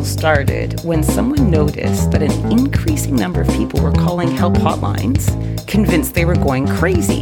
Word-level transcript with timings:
All 0.00 0.06
started 0.06 0.82
when 0.82 1.02
someone 1.02 1.50
noticed 1.50 2.10
that 2.10 2.22
an 2.22 2.32
increasing 2.50 3.14
number 3.14 3.42
of 3.42 3.48
people 3.48 3.82
were 3.82 3.92
calling 3.92 4.30
help 4.30 4.54
hotlines, 4.54 5.26
convinced 5.66 6.14
they 6.14 6.24
were 6.24 6.36
going 6.36 6.66
crazy. 6.66 7.20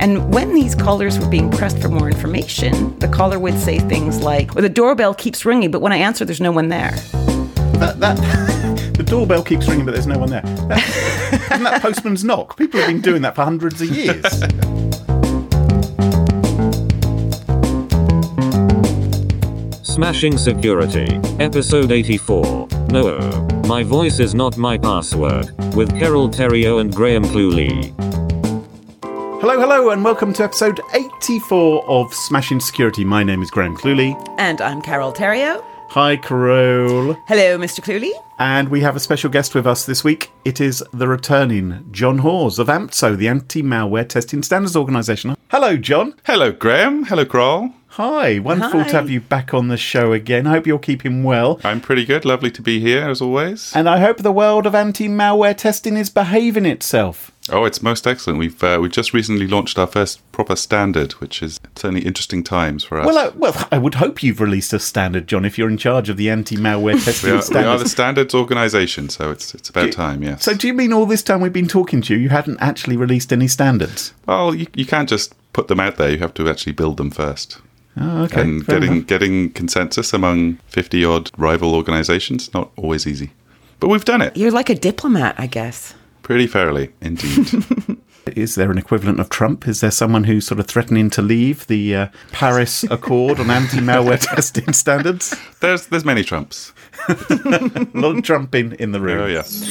And 0.00 0.30
when 0.30 0.52
these 0.52 0.74
callers 0.74 1.18
were 1.18 1.30
being 1.30 1.50
pressed 1.50 1.80
for 1.80 1.88
more 1.88 2.10
information, 2.10 2.98
the 2.98 3.08
caller 3.08 3.38
would 3.38 3.58
say 3.58 3.78
things 3.78 4.20
like, 4.20 4.54
well, 4.54 4.60
the 4.60 4.68
doorbell 4.68 5.14
keeps 5.14 5.46
ringing, 5.46 5.70
but 5.70 5.80
when 5.80 5.92
I 5.92 5.96
answer, 5.96 6.26
there's 6.26 6.42
no 6.42 6.52
one 6.52 6.68
there. 6.68 6.90
That, 7.80 8.00
that, 8.00 8.16
the 8.98 9.02
doorbell 9.02 9.42
keeps 9.42 9.66
ringing, 9.66 9.86
but 9.86 9.92
there's 9.92 10.06
no 10.06 10.18
one 10.18 10.28
there. 10.28 10.42
That, 10.42 11.48
isn't 11.52 11.62
that 11.62 11.80
postman's 11.80 12.22
knock? 12.22 12.58
People 12.58 12.80
have 12.80 12.90
been 12.90 13.00
doing 13.00 13.22
that 13.22 13.34
for 13.34 13.44
hundreds 13.44 13.80
of 13.80 13.88
years. 13.88 14.42
Smashing 19.94 20.36
Security, 20.36 21.06
Episode 21.38 21.92
84. 21.92 22.66
No, 22.88 23.16
uh, 23.16 23.62
my 23.68 23.84
voice 23.84 24.18
is 24.18 24.34
not 24.34 24.56
my 24.56 24.76
password, 24.76 25.52
with 25.76 25.88
Carole 25.96 26.28
Theriault 26.28 26.80
and 26.80 26.92
Graham 26.92 27.22
Cluley. 27.22 27.94
hello, 29.40 29.60
hello, 29.60 29.90
and 29.90 30.04
welcome 30.04 30.32
to 30.32 30.42
episode 30.42 30.80
84 31.20 31.88
of 31.88 32.12
Smashing 32.12 32.58
Security. 32.58 33.04
My 33.04 33.22
name 33.22 33.40
is 33.40 33.52
Graham 33.52 33.76
Cluley. 33.76 34.20
And 34.36 34.60
I'm 34.60 34.82
Carole 34.82 35.12
Theriault. 35.12 35.62
Hi, 35.90 36.16
Carol. 36.16 37.14
Hello, 37.28 37.56
Mr. 37.56 37.80
Cluley. 37.80 38.10
And 38.40 38.68
we 38.70 38.80
have 38.80 38.96
a 38.96 39.00
special 39.00 39.30
guest 39.30 39.54
with 39.54 39.64
us 39.64 39.86
this 39.86 40.02
week. 40.02 40.28
It 40.44 40.60
is 40.60 40.82
the 40.92 41.06
returning 41.06 41.86
John 41.92 42.18
Hawes 42.18 42.58
of 42.58 42.66
AMTSO, 42.66 43.16
the 43.16 43.28
Anti 43.28 43.62
Malware 43.62 44.08
Testing 44.08 44.42
Standards 44.42 44.74
Organisation. 44.74 45.36
Hello, 45.52 45.76
John. 45.76 46.14
Hello, 46.24 46.50
Graham. 46.50 47.04
Hello, 47.04 47.24
Kroll. 47.24 47.70
Hi, 47.94 48.40
wonderful 48.40 48.80
Hi. 48.80 48.88
to 48.88 48.96
have 48.96 49.08
you 49.08 49.20
back 49.20 49.54
on 49.54 49.68
the 49.68 49.76
show 49.76 50.12
again. 50.12 50.48
I 50.48 50.50
hope 50.50 50.66
you're 50.66 50.80
keeping 50.80 51.22
well. 51.22 51.60
I'm 51.62 51.80
pretty 51.80 52.04
good. 52.04 52.24
Lovely 52.24 52.50
to 52.50 52.60
be 52.60 52.80
here, 52.80 53.08
as 53.08 53.22
always. 53.22 53.72
And 53.72 53.88
I 53.88 54.00
hope 54.00 54.16
the 54.16 54.32
world 54.32 54.66
of 54.66 54.74
anti 54.74 55.06
malware 55.06 55.56
testing 55.56 55.96
is 55.96 56.10
behaving 56.10 56.66
itself. 56.66 57.30
Oh, 57.50 57.64
it's 57.64 57.82
most 57.84 58.04
excellent. 58.04 58.40
We've 58.40 58.64
uh, 58.64 58.80
we've 58.82 58.90
just 58.90 59.14
recently 59.14 59.46
launched 59.46 59.78
our 59.78 59.86
first 59.86 60.20
proper 60.32 60.56
standard, 60.56 61.12
which 61.12 61.40
is 61.40 61.60
certainly 61.76 62.04
interesting 62.04 62.42
times 62.42 62.82
for 62.82 62.98
us. 62.98 63.06
Well, 63.06 63.16
I, 63.16 63.28
well, 63.28 63.68
I 63.70 63.78
would 63.78 63.94
hope 63.94 64.24
you've 64.24 64.40
released 64.40 64.72
a 64.72 64.80
standard, 64.80 65.28
John, 65.28 65.44
if 65.44 65.56
you're 65.56 65.70
in 65.70 65.78
charge 65.78 66.08
of 66.08 66.16
the 66.16 66.30
anti 66.30 66.56
malware 66.56 66.94
testing 67.04 67.30
we, 67.30 67.30
are, 67.30 67.34
we 67.34 67.38
are 67.38 67.42
standards. 67.42 67.82
the 67.84 67.88
standards 67.88 68.34
organisation, 68.34 69.08
so 69.08 69.30
it's 69.30 69.54
it's 69.54 69.70
about 69.70 69.92
time. 69.92 70.20
Yes. 70.20 70.42
so, 70.42 70.52
do 70.52 70.66
you 70.66 70.74
mean 70.74 70.92
all 70.92 71.06
this 71.06 71.22
time 71.22 71.40
we've 71.40 71.52
been 71.52 71.68
talking 71.68 72.02
to 72.02 72.14
you, 72.14 72.18
you 72.18 72.30
hadn't 72.30 72.58
actually 72.60 72.96
released 72.96 73.32
any 73.32 73.46
standards? 73.46 74.14
well, 74.26 74.52
you, 74.52 74.66
you 74.74 74.84
can't 74.84 75.08
just 75.08 75.32
put 75.52 75.68
them 75.68 75.78
out 75.78 75.94
there. 75.94 76.10
You 76.10 76.18
have 76.18 76.34
to 76.34 76.48
actually 76.48 76.72
build 76.72 76.96
them 76.96 77.12
first. 77.12 77.60
Oh, 77.96 78.24
okay. 78.24 78.40
and 78.42 78.64
fair 78.66 78.80
getting 78.80 78.96
enough. 78.96 79.06
getting 79.06 79.50
consensus 79.52 80.12
among 80.12 80.56
fifty 80.66 81.04
odd 81.04 81.30
rival 81.38 81.74
organisations 81.74 82.52
not 82.52 82.70
always 82.76 83.06
easy, 83.06 83.30
but 83.80 83.88
we've 83.88 84.04
done 84.04 84.20
it 84.22 84.36
You're 84.36 84.50
like 84.50 84.68
a 84.70 84.74
diplomat, 84.74 85.34
I 85.38 85.46
guess. 85.46 85.94
pretty 86.22 86.46
fairly 86.46 86.90
indeed. 87.00 87.48
Is 88.34 88.54
there 88.54 88.70
an 88.70 88.78
equivalent 88.78 89.20
of 89.20 89.28
Trump? 89.28 89.68
Is 89.68 89.80
there 89.82 89.90
someone 89.90 90.24
who's 90.24 90.46
sort 90.46 90.58
of 90.58 90.66
threatening 90.66 91.10
to 91.10 91.20
leave 91.20 91.66
the 91.66 91.94
uh, 91.94 92.06
Paris 92.32 92.82
Accord 92.90 93.38
on 93.38 93.50
anti 93.50 93.78
malware 93.80 94.18
testing 94.34 94.72
standards? 94.72 95.36
there's 95.60 95.86
there's 95.88 96.06
many 96.06 96.24
trumps. 96.24 96.72
A 97.08 97.88
lot 97.94 98.16
of 98.16 98.22
Trumping 98.24 98.72
in 98.78 98.92
the 98.92 99.00
room. 99.00 99.20
Oh 99.20 99.26
yes. 99.26 99.62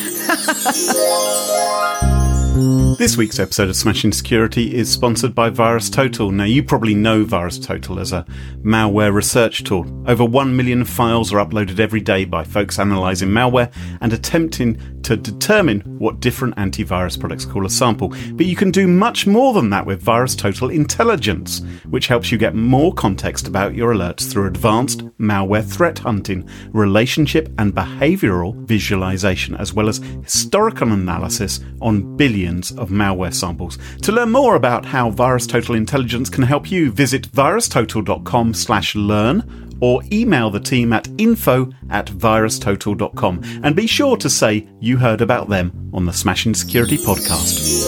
This 2.53 3.17
week's 3.17 3.39
episode 3.39 3.69
of 3.69 3.75
Smashing 3.75 4.11
Security 4.11 4.75
is 4.75 4.87
sponsored 4.87 5.33
by 5.33 5.49
VirusTotal. 5.49 6.31
Now, 6.31 6.43
you 6.43 6.61
probably 6.61 6.93
know 6.93 7.25
VirusTotal 7.25 7.99
as 7.99 8.11
a 8.11 8.27
malware 8.61 9.11
research 9.11 9.63
tool. 9.63 9.87
Over 10.07 10.23
1 10.23 10.55
million 10.55 10.85
files 10.85 11.33
are 11.33 11.43
uploaded 11.43 11.79
every 11.79 11.99
day 11.99 12.25
by 12.25 12.43
folks 12.43 12.77
analysing 12.77 13.29
malware 13.29 13.73
and 14.01 14.13
attempting 14.13 14.92
to 15.03 15.15
determine 15.15 15.81
what 15.99 16.19
different 16.19 16.55
antivirus 16.55 17.19
products 17.19 17.45
call 17.45 17.65
a 17.65 17.69
sample. 17.69 18.09
But 18.33 18.45
you 18.45 18.55
can 18.55 18.71
do 18.71 18.87
much 18.87 19.27
more 19.27 19.53
than 19.53 19.69
that 19.69 19.85
with 19.85 20.03
VirusTotal 20.03 20.73
Intelligence, 20.73 21.61
which 21.89 22.07
helps 22.07 22.31
you 22.31 22.37
get 22.37 22.55
more 22.55 22.93
context 22.93 23.47
about 23.47 23.75
your 23.75 23.93
alerts 23.93 24.31
through 24.31 24.47
advanced 24.47 25.05
malware 25.17 25.65
threat 25.65 25.99
hunting, 25.99 26.47
relationship 26.71 27.49
and 27.57 27.73
behavioural 27.73 28.55
visualization, 28.65 29.55
as 29.55 29.73
well 29.73 29.89
as 29.89 29.97
historical 30.23 30.91
analysis 30.91 31.59
on 31.81 32.17
billions 32.17 32.71
of 32.73 32.89
malware 32.89 33.33
samples. 33.33 33.77
To 34.01 34.11
learn 34.11 34.31
more 34.31 34.55
about 34.55 34.85
how 34.85 35.11
VirusTotal 35.11 35.75
Intelligence 35.75 36.29
can 36.29 36.43
help 36.43 36.71
you, 36.71 36.91
visit 36.91 37.31
virustotal.com 37.31 38.53
slash 38.53 38.95
learn 38.95 39.63
or 39.83 40.01
email 40.13 40.49
the 40.49 40.61
team 40.61 40.93
at 40.93 41.09
info 41.17 41.69
at 41.89 42.05
virustotal.com 42.05 43.41
and 43.63 43.75
be 43.75 43.85
sure 43.85 44.15
to 44.15 44.29
say 44.29 44.65
you 44.79 44.95
heard 44.95 45.19
about 45.19 45.49
them 45.49 45.91
on 45.93 46.05
the 46.05 46.13
Smashing 46.13 46.55
Security 46.55 46.97
podcast. 46.97 47.85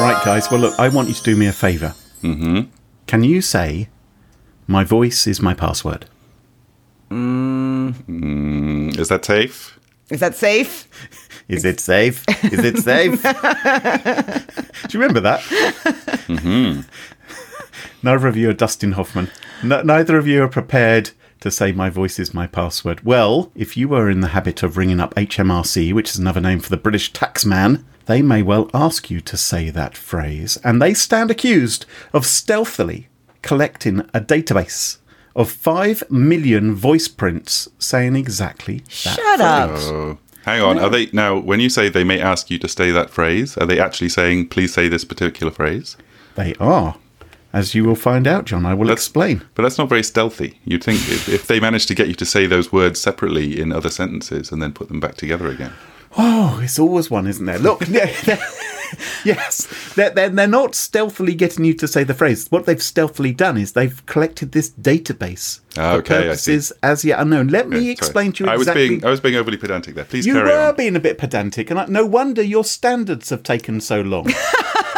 Right, 0.00 0.20
guys, 0.24 0.50
well, 0.50 0.58
look, 0.58 0.76
I 0.80 0.88
want 0.88 1.06
you 1.06 1.14
to 1.14 1.22
do 1.22 1.36
me 1.36 1.46
a 1.46 1.52
favour. 1.52 1.94
Mm-hmm. 2.24 2.62
Can 3.06 3.22
you 3.22 3.40
say, 3.40 3.88
my 4.66 4.82
voice 4.82 5.28
is 5.28 5.40
my 5.40 5.54
password? 5.54 6.06
Is 8.98 9.08
that 9.08 9.24
safe? 9.24 9.78
Is 10.10 10.18
that 10.18 10.34
safe? 10.34 10.88
Is 11.46 11.64
it 11.64 11.78
safe? 11.78 12.24
Is 12.52 12.64
it 12.64 12.78
safe? 12.78 13.22
Do 14.88 14.98
you 14.98 15.00
remember 15.00 15.20
that? 15.20 15.40
Mm-hmm. 16.26 16.80
Neither 18.02 18.26
of 18.26 18.36
you 18.36 18.50
are 18.50 18.54
Dustin 18.54 18.92
Hoffman. 18.92 19.30
N- 19.62 19.86
neither 19.86 20.16
of 20.18 20.26
you 20.26 20.42
are 20.42 20.48
prepared 20.48 21.10
to 21.40 21.50
say 21.50 21.72
my 21.72 21.90
voice 21.90 22.18
is 22.18 22.32
my 22.32 22.46
password. 22.46 23.04
Well, 23.04 23.50
if 23.54 23.76
you 23.76 23.88
were 23.88 24.08
in 24.08 24.20
the 24.20 24.28
habit 24.28 24.62
of 24.62 24.76
ringing 24.76 25.00
up 25.00 25.14
HMRC, 25.14 25.92
which 25.92 26.10
is 26.10 26.18
another 26.18 26.40
name 26.40 26.60
for 26.60 26.70
the 26.70 26.76
British 26.76 27.12
taxman, 27.12 27.84
they 28.06 28.22
may 28.22 28.42
well 28.42 28.70
ask 28.72 29.10
you 29.10 29.20
to 29.20 29.36
say 29.36 29.70
that 29.70 29.96
phrase, 29.96 30.56
and 30.64 30.80
they 30.80 30.94
stand 30.94 31.30
accused 31.30 31.86
of 32.12 32.26
stealthily 32.26 33.08
collecting 33.42 34.00
a 34.14 34.20
database 34.20 34.98
of 35.34 35.50
5 35.50 36.10
million 36.10 36.74
voice 36.74 37.08
prints 37.08 37.68
saying 37.78 38.16
exactly 38.16 38.78
that 38.78 38.88
Shut 38.90 39.40
up. 39.40 39.70
Oh, 39.72 40.18
hang 40.44 40.60
on. 40.60 40.78
Are 40.78 40.90
they 40.90 41.06
now? 41.12 41.38
When 41.38 41.58
you 41.60 41.70
say 41.70 41.88
they 41.88 42.04
may 42.04 42.20
ask 42.20 42.50
you 42.50 42.58
to 42.58 42.68
say 42.68 42.90
that 42.90 43.10
phrase, 43.10 43.56
are 43.56 43.66
they 43.66 43.80
actually 43.80 44.10
saying 44.10 44.48
please 44.48 44.72
say 44.74 44.88
this 44.88 45.04
particular 45.04 45.52
phrase? 45.52 45.96
They 46.34 46.54
are. 46.56 46.96
As 47.52 47.74
you 47.74 47.84
will 47.84 47.94
find 47.94 48.26
out, 48.26 48.46
John, 48.46 48.64
I 48.64 48.72
will 48.74 48.86
That's- 48.86 49.04
explain. 49.04 49.42
But 49.54 49.62
that's 49.64 49.76
not 49.78 49.88
very 49.88 50.02
stealthy. 50.02 50.58
You'd 50.64 50.82
think 50.84 51.00
if, 51.00 51.28
if 51.28 51.46
they 51.46 51.60
managed 51.60 51.88
to 51.88 51.94
get 51.94 52.08
you 52.08 52.14
to 52.14 52.24
say 52.24 52.46
those 52.46 52.72
words 52.72 52.98
separately 53.00 53.60
in 53.60 53.72
other 53.72 53.90
sentences 53.90 54.50
and 54.50 54.62
then 54.62 54.72
put 54.72 54.88
them 54.88 55.00
back 55.00 55.16
together 55.16 55.48
again. 55.48 55.72
Oh, 56.16 56.60
it's 56.62 56.78
always 56.78 57.10
one, 57.10 57.26
isn't 57.26 57.44
there? 57.46 57.58
Look, 57.58 57.82
yes, 59.24 59.66
they're, 59.94 60.10
they're, 60.10 60.28
they're 60.28 60.46
not 60.46 60.74
stealthily 60.74 61.34
getting 61.34 61.64
you 61.64 61.72
to 61.74 61.88
say 61.88 62.04
the 62.04 62.12
phrase. 62.14 62.46
What 62.50 62.66
they've 62.66 62.82
stealthily 62.82 63.32
done 63.32 63.56
is 63.56 63.72
they've 63.72 64.04
collected 64.06 64.52
this 64.52 64.70
database 64.70 65.60
Ah, 65.78 65.92
for 65.94 65.98
okay, 66.00 66.14
I 66.16 66.20
see. 66.34 66.52
purposes 66.52 66.72
as 66.82 67.04
yet 67.04 67.18
unknown. 67.20 67.48
Let 67.48 67.68
me 67.68 67.88
explain 67.90 68.32
to 68.32 68.44
you 68.44 68.50
I 68.50 68.56
was 68.56 68.62
exactly. 68.68 68.88
being 68.88 69.04
I 69.06 69.10
was 69.10 69.20
being 69.20 69.36
overly 69.36 69.56
pedantic 69.56 69.94
there. 69.94 70.04
Please 70.04 70.26
you 70.26 70.34
carry 70.34 70.50
were 70.50 70.68
on. 70.68 70.76
being 70.76 70.96
a 70.96 71.00
bit 71.00 71.16
pedantic, 71.18 71.70
and 71.70 71.80
I, 71.80 71.86
no 71.86 72.04
wonder 72.04 72.42
your 72.42 72.64
standards 72.64 73.30
have 73.30 73.42
taken 73.42 73.80
so 73.80 74.02
long 74.02 74.26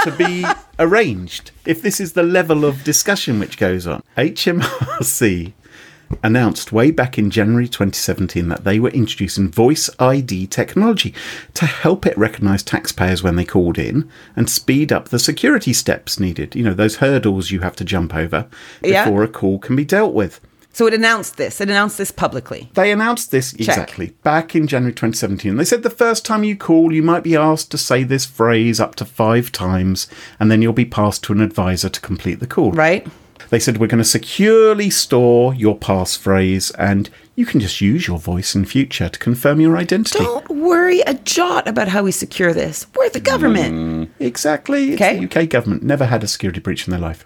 to 0.04 0.12
be 0.12 0.44
arranged. 0.78 1.50
If 1.66 1.82
this 1.82 2.00
is 2.00 2.12
the 2.12 2.22
level 2.22 2.64
of 2.64 2.84
discussion 2.84 3.38
which 3.40 3.58
goes 3.58 3.86
on, 3.86 4.02
HMRC 4.16 5.52
announced 6.22 6.70
way 6.70 6.90
back 6.90 7.18
in 7.18 7.30
January 7.30 7.66
2017 7.66 8.48
that 8.48 8.62
they 8.64 8.78
were 8.78 8.90
introducing 8.90 9.50
voice 9.50 9.90
ID 9.98 10.46
technology 10.46 11.12
to 11.54 11.66
help 11.66 12.06
it 12.06 12.16
recognise 12.16 12.62
taxpayers 12.62 13.22
when 13.22 13.36
they 13.36 13.44
called 13.44 13.78
in 13.78 14.08
and 14.36 14.48
speed 14.48 14.92
up 14.92 15.08
the 15.08 15.18
security 15.18 15.72
steps 15.72 16.20
needed. 16.20 16.54
You 16.54 16.62
know, 16.62 16.74
those 16.74 16.96
hurdles 16.96 17.50
you 17.50 17.60
have 17.60 17.74
to 17.76 17.84
jump 17.84 18.14
over 18.14 18.46
Yeah. 18.82 19.04
before 19.06 19.24
a 19.24 19.28
call 19.28 19.58
can 19.58 19.74
be 19.74 19.84
dealt 19.84 20.14
with. 20.14 20.40
So 20.74 20.88
it 20.88 20.92
announced 20.92 21.36
this. 21.36 21.60
It 21.60 21.70
announced 21.70 21.98
this 21.98 22.10
publicly. 22.10 22.68
They 22.74 22.90
announced 22.90 23.30
this 23.30 23.52
exactly 23.54 24.08
back 24.24 24.56
in 24.56 24.66
January 24.66 24.92
2017. 24.92 25.56
They 25.56 25.64
said 25.64 25.84
the 25.84 25.88
first 25.88 26.24
time 26.24 26.42
you 26.42 26.56
call, 26.56 26.92
you 26.92 27.02
might 27.02 27.22
be 27.22 27.36
asked 27.36 27.70
to 27.70 27.78
say 27.78 28.02
this 28.02 28.26
phrase 28.26 28.80
up 28.80 28.96
to 28.96 29.04
five 29.04 29.52
times, 29.52 30.08
and 30.40 30.50
then 30.50 30.62
you'll 30.62 30.72
be 30.72 30.84
passed 30.84 31.22
to 31.24 31.32
an 31.32 31.40
advisor 31.40 31.88
to 31.88 32.00
complete 32.00 32.40
the 32.40 32.48
call. 32.48 32.72
Right? 32.72 33.06
They 33.50 33.60
said 33.60 33.78
we're 33.78 33.86
going 33.86 33.98
to 33.98 34.04
securely 34.04 34.90
store 34.90 35.54
your 35.54 35.78
passphrase, 35.78 36.74
and 36.76 37.08
you 37.36 37.46
can 37.46 37.60
just 37.60 37.80
use 37.80 38.08
your 38.08 38.18
voice 38.18 38.56
in 38.56 38.64
future 38.64 39.08
to 39.08 39.18
confirm 39.18 39.60
your 39.60 39.76
identity. 39.76 40.24
Don't 40.24 40.48
worry 40.50 41.02
a 41.02 41.14
jot 41.14 41.68
about 41.68 41.86
how 41.86 42.02
we 42.02 42.10
secure 42.10 42.52
this. 42.52 42.86
We're 42.96 43.10
the 43.10 43.20
government. 43.20 43.74
Mm, 43.74 44.08
exactly. 44.18 44.92
It's 44.92 45.00
Okay. 45.00 45.24
The 45.24 45.42
UK 45.42 45.48
government 45.48 45.84
never 45.84 46.06
had 46.06 46.24
a 46.24 46.26
security 46.26 46.58
breach 46.58 46.88
in 46.88 46.90
their 46.90 47.00
life. 47.00 47.24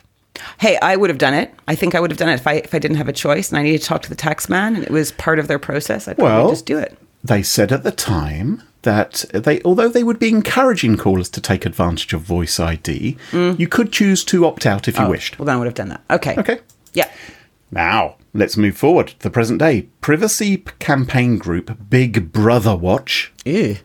Hey, 0.59 0.79
I 0.81 0.97
would 0.97 1.11
have 1.11 1.19
done 1.19 1.35
it. 1.35 1.55
I 1.67 1.75
think 1.75 1.95
I 1.95 2.01
would 2.01 2.11
have 2.11 2.19
done 2.19 2.29
it 2.29 2.35
if 2.35 2.47
I 2.47 2.55
if 2.55 2.75
I 2.75 2.79
didn't 2.79 2.97
have 2.97 3.09
a 3.09 3.13
choice 3.13 3.51
and 3.51 3.59
I 3.59 3.63
needed 3.63 3.81
to 3.83 3.87
talk 3.87 4.03
to 4.03 4.09
the 4.09 4.17
tax 4.17 4.49
man 4.49 4.77
and 4.77 4.85
it 4.85 4.91
was 4.91 5.13
part 5.13 5.39
of 5.39 5.49
their 5.49 5.59
process. 5.59 6.09
I'd 6.09 6.19
probably 6.19 6.53
just 6.53 6.67
do 6.67 6.79
it. 6.79 6.97
They 7.25 7.43
said 7.43 7.73
at 7.73 7.83
the 7.83 7.93
time 7.93 8.63
that 8.83 9.25
they, 9.35 9.61
although 9.63 9.89
they 9.89 10.05
would 10.05 10.19
be 10.19 10.29
encouraging 10.29 10.97
callers 10.97 11.29
to 11.31 11.41
take 11.41 11.67
advantage 11.67 12.13
of 12.13 12.23
Voice 12.23 12.61
ID, 12.61 13.17
you 13.33 13.69
could 13.69 13.93
choose 13.93 14.25
to 14.27 14.47
opt 14.47 14.67
out 14.67 14.87
if 14.89 14.97
you 14.99 15.05
oh, 15.05 15.11
wished. 15.11 15.39
Well, 15.39 15.47
then 15.47 15.57
I 15.57 15.59
would 15.59 15.67
have 15.67 15.75
done 15.75 15.89
that. 15.89 16.03
Okay. 16.11 16.37
Okay. 16.37 16.61
Yeah. 16.95 17.11
Now, 17.71 18.17
let's 18.33 18.57
move 18.57 18.77
forward 18.77 19.09
to 19.09 19.19
the 19.19 19.31
present 19.31 19.59
day. 19.59 19.83
Privacy 20.01 20.59
campaign 20.79 21.39
group 21.39 21.77
Big 21.91 22.33
Brother 22.33 22.77
Watch, 22.77 23.33
Ew. 23.45 23.77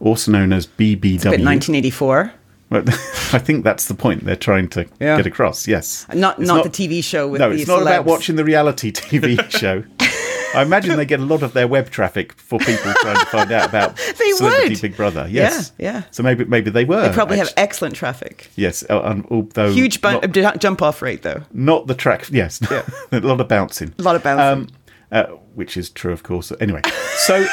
also 0.00 0.32
known 0.32 0.52
as 0.52 0.66
BBW. 0.66 1.22
Bit 1.22 1.44
1984. 1.44 2.32
I 3.32 3.38
think 3.38 3.64
that's 3.64 3.86
the 3.86 3.94
point 3.94 4.24
they're 4.24 4.36
trying 4.36 4.68
to 4.70 4.86
Yeah. 5.00 5.16
get 5.16 5.26
across. 5.26 5.66
Yes, 5.66 6.06
Not 6.14 6.38
It's 6.38 6.46
not, 6.48 6.64
the 6.64 6.70
TV 6.70 7.02
show 7.02 7.26
with 7.28 7.40
no, 7.40 7.50
it's 7.50 7.66
not 7.66 7.82
about 7.82 8.04
watching 8.04 8.36
the 8.36 8.44
reality 8.44 8.92
TV 8.92 9.38
show. 9.50 9.84
I 10.54 10.62
imagine 10.62 10.96
they 10.96 11.04
get 11.04 11.20
a 11.20 11.24
lot 11.24 11.42
of 11.42 11.52
their 11.52 11.68
web 11.68 11.90
traffic 11.90 12.32
for 12.32 12.58
people 12.58 12.92
trying 13.00 13.18
to 13.20 13.26
find 13.26 13.52
out 13.52 13.68
about 13.68 13.96
They 14.18 14.32
Celebrity 14.32 14.68
would. 14.70 14.80
Big 14.80 14.96
Brother. 14.96 15.26
Yes, 15.30 15.72
Yeah, 15.78 15.92
yeah. 15.92 16.02
So 16.10 16.22
maybe 16.22 16.44
maybe 16.46 16.70
they 16.70 16.84
were. 16.86 17.06
They 17.06 17.14
probably 17.14 17.36
have 17.38 17.52
excellent 17.58 17.94
traffic. 17.94 18.48
yes, 18.56 18.82
uh, 18.88 19.20
although 19.30 19.70
Huge 19.72 20.00
bu- 20.00 20.20
not, 20.40 20.58
jump 20.58 20.80
off 20.80 21.02
rate 21.02 21.22
though. 21.22 21.42
not 21.52 21.86
the 21.86 21.94
track. 21.94 22.28
Yes, 22.30 22.60
yeah. 22.70 22.82
a 23.12 23.20
lot 23.20 23.40
of 23.42 23.48
bouncing. 23.48 23.94
A 23.98 24.02
lot 24.02 24.16
of 24.16 24.22
bouncing. 24.22 24.62
Um, 24.64 24.68
uh, 25.12 25.24
which 25.54 25.76
is 25.76 25.90
true, 25.90 26.12
of 26.12 26.22
course. 26.22 26.50
Anyway, 26.60 26.80
so 27.16 27.46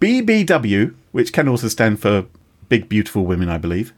BBW, 0.00 0.94
which 1.12 1.32
can 1.32 1.48
also 1.48 1.68
stand 1.68 2.00
for 2.00 2.24
Big 2.70 2.88
Beautiful 2.88 3.26
Women, 3.26 3.50
I 3.50 3.58
believe. 3.58 3.92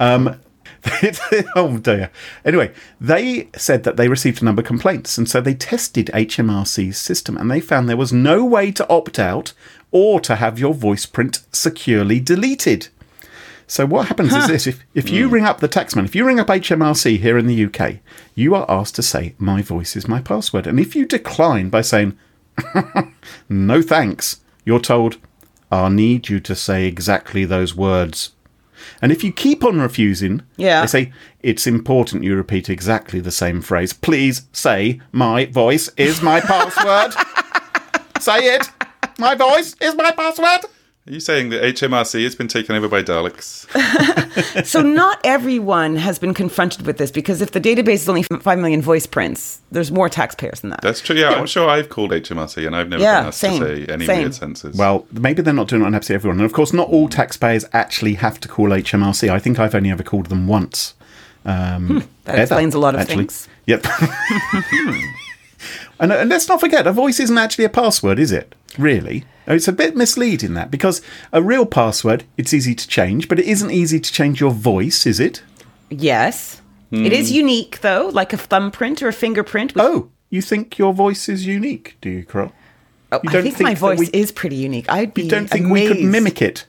Um, 0.00 0.40
oh 1.54 1.78
dear. 1.78 2.10
Anyway, 2.44 2.72
they 3.00 3.48
said 3.56 3.84
that 3.84 3.96
they 3.96 4.08
received 4.08 4.42
a 4.42 4.44
number 4.44 4.62
of 4.62 4.66
complaints, 4.66 5.16
and 5.16 5.28
so 5.28 5.40
they 5.40 5.54
tested 5.54 6.10
HMRC's 6.12 6.98
system, 6.98 7.36
and 7.36 7.48
they 7.48 7.60
found 7.60 7.88
there 7.88 7.96
was 7.96 8.12
no 8.12 8.44
way 8.44 8.72
to 8.72 8.88
opt 8.88 9.18
out 9.18 9.52
or 9.92 10.20
to 10.20 10.36
have 10.36 10.58
your 10.58 10.74
voice 10.74 11.06
print 11.06 11.44
securely 11.52 12.18
deleted. 12.18 12.88
So 13.66 13.86
what 13.86 14.08
happens 14.08 14.34
is 14.34 14.46
this: 14.46 14.66
if 14.66 14.84
if 14.94 15.08
you 15.08 15.28
ring 15.28 15.44
up 15.44 15.60
the 15.60 15.68
taxman, 15.68 16.04
if 16.04 16.14
you 16.14 16.26
ring 16.26 16.40
up 16.40 16.48
HMRC 16.48 17.18
here 17.18 17.38
in 17.38 17.46
the 17.46 17.64
UK, 17.66 17.98
you 18.34 18.54
are 18.54 18.70
asked 18.70 18.96
to 18.96 19.02
say, 19.02 19.34
"My 19.38 19.62
voice 19.62 19.96
is 19.96 20.08
my 20.08 20.20
password," 20.20 20.66
and 20.66 20.80
if 20.80 20.96
you 20.96 21.06
decline 21.06 21.70
by 21.70 21.80
saying, 21.80 22.16
"No 23.48 23.80
thanks," 23.80 24.40
you're 24.64 24.80
told, 24.80 25.18
"I 25.74 25.88
need 25.88 26.28
you 26.28 26.40
to 26.40 26.54
say 26.54 26.86
exactly 26.86 27.44
those 27.44 27.74
words." 27.74 28.30
And 29.00 29.10
if 29.12 29.24
you 29.24 29.32
keep 29.32 29.64
on 29.64 29.80
refusing, 29.80 30.42
Yeah. 30.56 30.82
they 30.82 30.86
say 30.86 31.12
it's 31.42 31.66
important 31.66 32.22
you 32.24 32.36
repeat 32.36 32.68
exactly 32.68 33.20
the 33.20 33.30
same 33.30 33.62
phrase. 33.62 33.92
Please 33.92 34.42
say, 34.52 35.00
"My 35.12 35.46
voice 35.46 35.88
is 35.96 36.20
my 36.22 36.40
password." 36.52 37.14
say 38.20 38.54
it. 38.56 38.68
My 39.18 39.34
voice 39.34 39.74
is 39.80 39.94
my 39.94 40.10
password. 40.10 40.62
Are 41.06 41.12
you 41.12 41.20
saying 41.20 41.50
that 41.50 41.62
HMRC 41.62 42.24
has 42.24 42.34
been 42.34 42.48
taken 42.48 42.74
over 42.74 42.88
by 42.88 43.02
Daleks? 43.02 43.66
so 44.66 44.80
not 44.80 45.20
everyone 45.22 45.96
has 45.96 46.18
been 46.18 46.32
confronted 46.32 46.86
with 46.86 46.96
this 46.96 47.10
because 47.10 47.42
if 47.42 47.50
the 47.50 47.60
database 47.60 47.94
is 47.96 48.08
only 48.08 48.22
5 48.22 48.58
million 48.58 48.80
voice 48.80 49.04
prints, 49.04 49.60
there's 49.70 49.92
more 49.92 50.08
taxpayers 50.08 50.60
than 50.60 50.70
that. 50.70 50.80
That's 50.80 51.02
true. 51.02 51.14
Yeah, 51.14 51.32
I'm 51.32 51.44
sure 51.46 51.68
I've 51.68 51.90
called 51.90 52.12
HMRC 52.12 52.66
and 52.66 52.74
I've 52.74 52.88
never 52.88 53.02
Yeah, 53.02 53.20
been 53.20 53.26
asked 53.28 53.38
same, 53.38 53.60
to 53.60 53.86
say 53.86 53.92
any 53.92 54.06
same. 54.06 54.20
weird 54.20 54.34
senses. 54.34 54.76
Well, 54.78 55.06
maybe 55.12 55.42
they're 55.42 55.52
not 55.52 55.68
doing 55.68 55.82
it 55.82 55.84
on 55.84 55.94
absolutely 55.94 56.20
everyone. 56.20 56.38
And 56.38 56.46
of 56.46 56.54
course, 56.54 56.72
not 56.72 56.88
all 56.88 57.10
taxpayers 57.10 57.66
actually 57.74 58.14
have 58.14 58.40
to 58.40 58.48
call 58.48 58.70
HMRC. 58.70 59.28
I 59.28 59.38
think 59.38 59.58
I've 59.58 59.74
only 59.74 59.90
ever 59.90 60.02
called 60.02 60.26
them 60.26 60.46
once. 60.46 60.94
Um, 61.44 62.08
That 62.24 62.38
explains 62.38 62.72
a 62.74 62.78
lot 62.78 62.94
of 62.94 63.02
actually. 63.02 63.16
things. 63.26 63.46
Yep. 63.66 63.84
and, 66.00 66.12
and 66.12 66.30
let's 66.30 66.48
not 66.48 66.60
forget, 66.60 66.86
a 66.86 66.92
voice 66.92 67.20
isn't 67.20 67.38
actually 67.38 67.64
a 67.64 67.70
password, 67.70 68.18
is 68.18 68.32
it? 68.32 68.54
Really? 68.78 69.24
It's 69.46 69.68
a 69.68 69.72
bit 69.72 69.96
misleading 69.96 70.54
that 70.54 70.70
because 70.70 71.02
a 71.32 71.42
real 71.42 71.66
password, 71.66 72.24
it's 72.36 72.54
easy 72.54 72.74
to 72.74 72.88
change, 72.88 73.28
but 73.28 73.38
it 73.38 73.46
isn't 73.46 73.70
easy 73.70 74.00
to 74.00 74.12
change 74.12 74.40
your 74.40 74.50
voice, 74.50 75.06
is 75.06 75.20
it? 75.20 75.42
Yes. 75.90 76.60
It 76.90 77.12
is 77.12 77.28
hmm. 77.28 77.36
unique 77.36 77.80
though, 77.80 78.10
like 78.12 78.32
a 78.32 78.36
thumbprint 78.36 79.02
or 79.02 79.08
a 79.08 79.12
fingerprint. 79.12 79.72
Oh, 79.76 80.10
you 80.30 80.40
think 80.40 80.78
your 80.78 80.92
voice 80.92 81.28
is 81.28 81.44
unique, 81.44 81.96
do 82.00 82.08
you, 82.08 82.24
Carl? 82.24 82.52
Oh, 83.10 83.20
I 83.26 83.32
don't 83.32 83.42
think, 83.42 83.56
think 83.56 83.68
my 83.68 83.74
voice 83.74 83.98
we- 83.98 84.10
is 84.12 84.30
pretty 84.30 84.56
unique. 84.56 84.90
I'd 84.90 85.12
be 85.12 85.24
You 85.24 85.30
don't 85.30 85.48
think 85.48 85.70
we 85.70 85.88
could 85.88 86.00
mimic 86.00 86.40
it? 86.40 86.66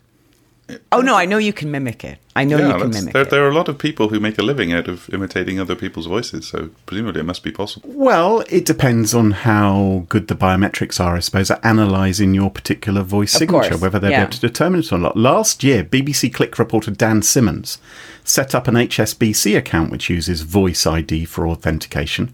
Oh 0.92 1.02
no, 1.02 1.16
I 1.16 1.26
know 1.26 1.38
you 1.38 1.54
can 1.54 1.70
mimic 1.70 2.04
it. 2.04 2.18
I 2.36 2.44
know 2.44 2.58
yeah, 2.58 2.74
you 2.74 2.80
can 2.80 2.90
mimic 2.90 3.14
there, 3.14 3.22
it. 3.22 3.30
there 3.30 3.46
are 3.46 3.50
a 3.50 3.54
lot 3.54 3.70
of 3.70 3.78
people 3.78 4.10
who 4.10 4.20
make 4.20 4.40
a 4.40 4.42
living 4.42 4.74
out 4.74 4.88
of 4.88 5.08
imitating 5.14 5.60
other 5.60 5.76
people's 5.76 6.08
voices, 6.08 6.48
so 6.48 6.72
presumably 6.88 7.22
it 7.22 7.26
must 7.26 7.44
be 7.44 7.52
possible. 7.52 7.90
Well, 7.94 8.44
it 8.50 8.66
depends 8.66 9.14
on 9.14 9.32
how 9.32 10.06
good 10.10 10.28
the 10.28 10.36
biometrics 10.36 11.00
are, 11.00 11.16
I 11.16 11.20
suppose, 11.20 11.52
at 11.52 11.64
analysing 11.64 12.34
your 12.34 12.50
particular 12.50 13.04
voice 13.04 13.36
Of 13.36 13.40
signature, 13.40 13.70
course, 13.70 13.82
whether 13.82 14.00
they'll 14.00 14.10
yeah. 14.10 14.22
be 14.22 14.24
able 14.24 14.34
to 14.34 14.40
determine 14.40 14.80
it 14.80 14.92
or 14.92 14.98
not. 14.98 15.16
Last 15.16 15.64
year, 15.64 15.84
BBC 15.84 16.34
Click 16.34 16.58
reporter 16.58 16.90
Dan 16.90 17.22
Simmons 17.22 17.78
set 18.24 18.56
up 18.56 18.68
an 18.68 18.74
HSBC 18.74 19.56
account 19.56 19.92
which 19.92 20.10
uses 20.10 20.42
Voice 20.42 20.88
ID 20.88 21.26
for 21.26 21.48
authentication, 21.48 22.34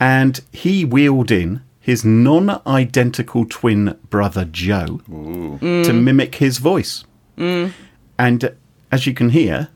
and 0.00 0.40
he 0.50 0.84
wheeled 0.84 1.30
in 1.30 1.62
his 1.78 2.04
non 2.04 2.62
identical 2.66 3.44
twin 3.44 3.98
brother 4.08 4.44
Joe 4.44 5.02
to 5.06 5.92
mimic 5.92 6.36
his 6.36 6.58
voice. 6.58 7.04
And 7.38 8.44
uh, 8.44 8.50
as 8.90 9.06
you 9.06 9.14
can 9.14 9.30
hear, 9.30 9.68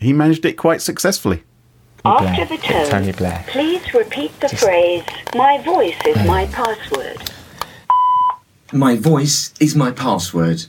he 0.00 0.12
managed 0.12 0.44
it 0.44 0.54
quite 0.54 0.82
successfully. 0.82 1.42
After 2.04 2.44
the 2.44 2.58
tone, 2.60 2.90
Tony 2.90 3.12
Blair. 3.12 3.44
please 3.48 3.94
repeat 3.94 4.38
the 4.40 4.48
phrase, 4.50 5.02
My 5.34 5.58
voice 5.64 5.96
is 6.06 6.16
my 6.26 6.46
password. 6.46 7.16
My 8.72 8.96
voice 8.96 9.54
is 9.60 9.74
my 9.74 9.90
password. 9.90 10.66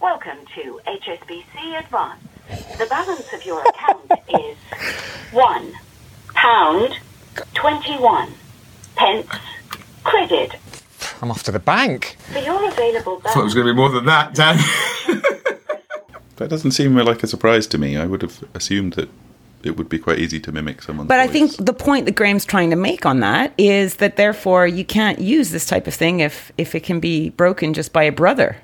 Welcome 0.00 0.38
to 0.56 0.80
HSBC 0.86 1.78
Advance. 1.78 2.20
The 2.78 2.86
balance 2.86 3.32
of 3.32 3.44
your 3.46 3.62
account 3.62 4.10
is 4.28 4.56
one 5.30 5.72
pound 6.34 6.98
twenty-one 7.54 8.32
pence 8.96 9.28
credit. 10.02 10.56
I'm 11.22 11.30
off 11.30 11.44
to 11.44 11.52
the 11.52 11.60
bank. 11.60 12.16
For 12.32 12.40
your 12.40 12.68
available 12.68 13.22
I 13.24 13.32
thought 13.32 13.40
it 13.40 13.44
was 13.44 13.54
going 13.54 13.66
to 13.66 13.72
be 13.72 13.76
more 13.76 13.88
than 13.88 14.04
that, 14.06 14.34
Dan. 14.34 14.58
That 16.36 16.48
doesn't 16.48 16.72
seem 16.72 16.96
like 16.96 17.22
a 17.22 17.28
surprise 17.28 17.68
to 17.68 17.78
me. 17.78 17.96
I 17.96 18.04
would 18.04 18.22
have 18.22 18.42
assumed 18.52 18.94
that 18.94 19.08
it 19.62 19.76
would 19.76 19.88
be 19.88 19.98
quite 19.98 20.18
easy 20.18 20.40
to 20.40 20.50
mimic 20.50 20.82
someone's 20.82 21.06
But 21.06 21.20
I 21.20 21.28
think 21.28 21.54
the 21.56 21.72
point 21.72 22.06
that 22.06 22.16
Graham's 22.16 22.44
trying 22.44 22.70
to 22.70 22.76
make 22.76 23.06
on 23.06 23.20
that 23.20 23.52
is 23.56 23.96
that 23.96 24.16
therefore 24.16 24.66
you 24.66 24.84
can't 24.84 25.20
use 25.20 25.50
this 25.50 25.66
type 25.66 25.86
of 25.86 25.94
thing 25.94 26.18
if 26.18 26.50
if 26.58 26.74
it 26.74 26.82
can 26.82 26.98
be 26.98 27.30
broken 27.30 27.74
just 27.74 27.92
by 27.92 28.02
a 28.02 28.10
brother. 28.10 28.56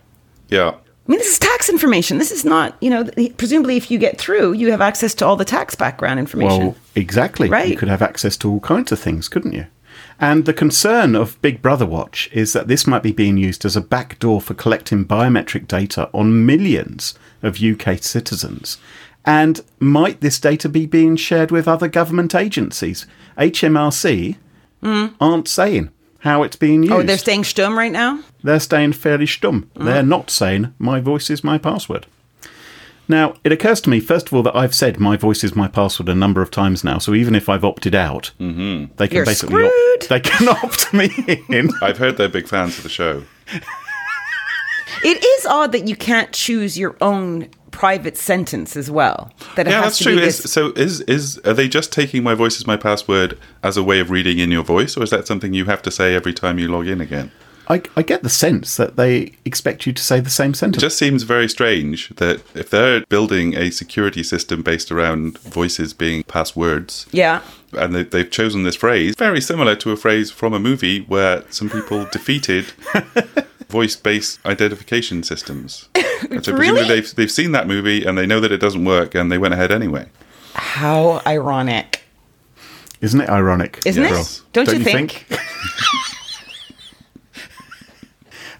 Yeah. 0.48 0.70
I 0.70 1.10
mean, 1.10 1.18
this 1.20 1.30
is 1.30 1.38
tax 1.38 1.68
information. 1.68 2.18
This 2.18 2.32
is 2.32 2.44
not, 2.44 2.76
you 2.80 2.90
know, 2.90 3.08
presumably 3.36 3.76
if 3.76 3.90
you 3.90 3.98
get 3.98 4.18
through, 4.18 4.54
you 4.54 4.70
have 4.72 4.80
access 4.80 5.14
to 5.16 5.26
all 5.26 5.36
the 5.36 5.44
tax 5.44 5.74
background 5.74 6.18
information. 6.18 6.58
Well, 6.58 6.76
exactly. 6.96 7.48
right 7.48 7.68
You 7.68 7.76
could 7.76 7.88
have 7.88 8.02
access 8.02 8.36
to 8.38 8.50
all 8.50 8.60
kinds 8.60 8.90
of 8.92 8.98
things, 8.98 9.28
couldn't 9.28 9.52
you? 9.52 9.66
And 10.20 10.44
the 10.44 10.52
concern 10.52 11.14
of 11.14 11.40
Big 11.42 11.62
Brother 11.62 11.86
Watch 11.86 12.28
is 12.32 12.52
that 12.52 12.66
this 12.66 12.86
might 12.86 13.02
be 13.02 13.12
being 13.12 13.36
used 13.36 13.64
as 13.64 13.76
a 13.76 13.80
backdoor 13.80 14.40
for 14.40 14.54
collecting 14.54 15.04
biometric 15.04 15.68
data 15.68 16.10
on 16.12 16.44
millions 16.44 17.14
of 17.42 17.62
UK 17.62 18.02
citizens. 18.02 18.78
And 19.24 19.60
might 19.78 20.20
this 20.20 20.40
data 20.40 20.68
be 20.68 20.86
being 20.86 21.16
shared 21.16 21.50
with 21.50 21.68
other 21.68 21.86
government 21.86 22.34
agencies? 22.34 23.06
HMRC 23.36 24.36
aren't 25.20 25.48
saying 25.48 25.90
how 26.20 26.42
it's 26.42 26.56
being 26.56 26.82
used. 26.82 26.94
Oh, 26.94 27.02
they're 27.02 27.18
staying 27.18 27.42
stum 27.42 27.76
right 27.76 27.92
now? 27.92 28.22
They're 28.42 28.58
staying 28.58 28.94
fairly 28.94 29.26
stum. 29.26 29.66
Mm. 29.76 29.84
They're 29.84 30.02
not 30.02 30.30
saying 30.30 30.74
my 30.78 31.00
voice 31.00 31.30
is 31.30 31.44
my 31.44 31.58
password. 31.58 32.06
Now, 33.08 33.34
it 33.42 33.52
occurs 33.52 33.80
to 33.82 33.90
me, 33.90 34.00
first 34.00 34.26
of 34.28 34.34
all, 34.34 34.42
that 34.42 34.54
I've 34.54 34.74
said 34.74 35.00
my 35.00 35.16
voice 35.16 35.42
is 35.42 35.56
my 35.56 35.66
password 35.66 36.08
a 36.10 36.14
number 36.14 36.42
of 36.42 36.50
times 36.50 36.84
now. 36.84 36.98
So 36.98 37.14
even 37.14 37.34
if 37.34 37.48
I've 37.48 37.64
opted 37.64 37.94
out, 37.94 38.32
mm-hmm. 38.38 38.92
they 38.96 39.08
can 39.08 39.16
You're 39.16 39.24
basically 39.24 39.62
screwed. 39.62 40.02
Opt, 40.02 40.08
they 40.10 40.20
can 40.20 40.48
opt 40.62 40.92
me 40.92 41.10
in. 41.48 41.70
I've 41.82 41.96
heard 41.98 42.18
they're 42.18 42.28
big 42.28 42.46
fans 42.46 42.76
of 42.76 42.82
the 42.82 42.90
show. 42.90 43.24
It 45.04 45.24
is 45.24 45.46
odd 45.46 45.72
that 45.72 45.86
you 45.86 45.96
can't 45.96 46.32
choose 46.32 46.76
your 46.78 46.96
own 47.00 47.48
private 47.70 48.16
sentence 48.16 48.76
as 48.76 48.90
well. 48.90 49.32
That 49.54 49.68
it 49.68 49.70
Yeah, 49.70 49.76
has 49.76 49.84
that's 49.84 49.98
to 49.98 50.04
true. 50.04 50.16
be 50.16 50.22
Is, 50.22 50.50
so 50.50 50.72
is 50.74 51.00
is 51.02 51.38
are 51.44 51.54
they 51.54 51.68
just 51.68 51.92
taking 51.92 52.22
my 52.24 52.34
voice 52.34 52.56
as 52.58 52.66
my 52.66 52.76
password 52.76 53.38
as 53.62 53.76
a 53.76 53.82
way 53.84 54.00
of 54.00 54.10
reading 54.10 54.38
in 54.40 54.50
your 54.50 54.64
voice, 54.64 54.96
or 54.96 55.04
is 55.04 55.10
that 55.10 55.26
something 55.26 55.54
you 55.54 55.66
have 55.66 55.82
to 55.82 55.90
say 55.92 56.14
every 56.14 56.34
time 56.34 56.58
you 56.58 56.66
log 56.68 56.88
in 56.88 57.00
again? 57.00 57.30
I, 57.70 57.82
I 57.96 58.02
get 58.02 58.22
the 58.22 58.30
sense 58.30 58.76
that 58.78 58.96
they 58.96 59.32
expect 59.44 59.86
you 59.86 59.92
to 59.92 60.02
say 60.02 60.20
the 60.20 60.30
same 60.30 60.54
sentence. 60.54 60.78
It 60.78 60.80
sentence. 60.80 60.82
just 60.82 60.98
seems 60.98 61.22
very 61.24 61.48
strange 61.48 62.08
that 62.16 62.40
if 62.54 62.70
they're 62.70 63.04
building 63.06 63.54
a 63.54 63.70
security 63.70 64.22
system 64.22 64.62
based 64.62 64.90
around 64.90 65.38
voices 65.40 65.92
being 65.92 66.22
passwords, 66.22 67.06
Yeah. 67.12 67.42
and 67.76 67.94
they, 67.94 68.04
they've 68.04 68.30
chosen 68.30 68.62
this 68.62 68.76
phrase, 68.76 69.14
very 69.16 69.40
similar 69.42 69.74
to 69.76 69.90
a 69.92 69.96
phrase 69.96 70.30
from 70.30 70.54
a 70.54 70.58
movie 70.58 71.00
where 71.02 71.44
some 71.50 71.68
people 71.68 72.04
defeated 72.12 72.72
voice-based 73.68 74.44
identification 74.46 75.22
systems. 75.22 75.88
And 76.30 76.44
so 76.44 76.52
presumably 76.52 76.82
Really? 76.82 76.88
they've 77.00 77.14
they've 77.14 77.30
seen 77.30 77.52
that 77.52 77.68
movie 77.68 78.04
and 78.04 78.18
they 78.18 78.26
know 78.26 78.40
that 78.40 78.50
it 78.50 78.58
doesn't 78.58 78.84
work, 78.84 79.14
and 79.14 79.30
they 79.30 79.38
went 79.38 79.54
ahead 79.54 79.70
anyway. 79.70 80.06
How 80.54 81.22
ironic. 81.24 82.02
Isn't 83.00 83.20
it 83.20 83.28
ironic? 83.30 83.80
Isn't 83.86 84.02
it? 84.04 84.10
Yes. 84.10 84.42
Don't 84.52 84.66
you 84.68 84.80
think? 84.82 85.24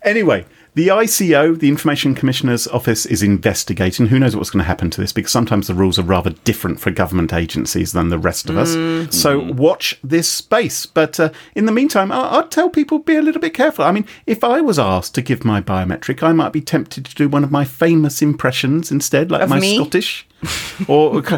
Anyway, 0.09 0.45
the 0.75 0.89
ICO, 0.89 1.59
the 1.59 1.69
Information 1.69 2.15
Commissioner's 2.15 2.69
Office, 2.69 3.05
is 3.07 3.23
investigating. 3.23 4.07
Who 4.07 4.19
knows 4.19 4.37
what's 4.37 4.51
going 4.51 4.63
to 4.63 4.67
happen 4.67 4.91
to 4.91 5.01
this? 5.01 5.13
Because 5.13 5.33
sometimes 5.33 5.67
the 5.67 5.75
rules 5.75 5.99
are 5.99 6.03
rather 6.05 6.31
different 6.31 6.79
for 6.81 6.91
government 6.91 7.33
agencies 7.33 7.93
than 7.93 8.09
the 8.11 8.19
rest 8.19 8.49
of 8.49 8.57
us. 8.57 8.73
So 9.15 9.39
watch 9.53 9.99
this 10.05 10.29
space. 10.31 10.87
But 10.87 11.19
uh, 11.19 11.31
in 11.55 11.67
the 11.67 11.73
meantime, 11.73 12.13
I- 12.13 12.39
I'd 12.39 12.51
tell 12.51 12.71
people 12.71 12.99
be 13.01 13.17
a 13.17 13.23
little 13.23 13.41
bit 13.41 13.55
careful. 13.55 13.85
I 13.85 13.93
mean, 13.93 14.07
if 14.27 14.45
I 14.45 14.61
was 14.61 14.79
asked 14.79 15.15
to 15.17 15.23
give 15.23 15.45
my 15.45 15.61
biometric, 15.61 16.23
I 16.23 16.33
might 16.33 16.53
be 16.53 16.61
tempted 16.61 17.05
to 17.07 17.15
do 17.15 17.29
one 17.29 17.43
of 17.45 17.51
my 17.51 17.65
famous 17.65 18.23
impressions 18.23 18.91
instead, 18.93 19.31
like 19.31 19.43
Of 19.43 19.51
my 19.51 19.61
me? 19.61 19.77
Scottish. 19.77 20.27
or. 20.89 21.23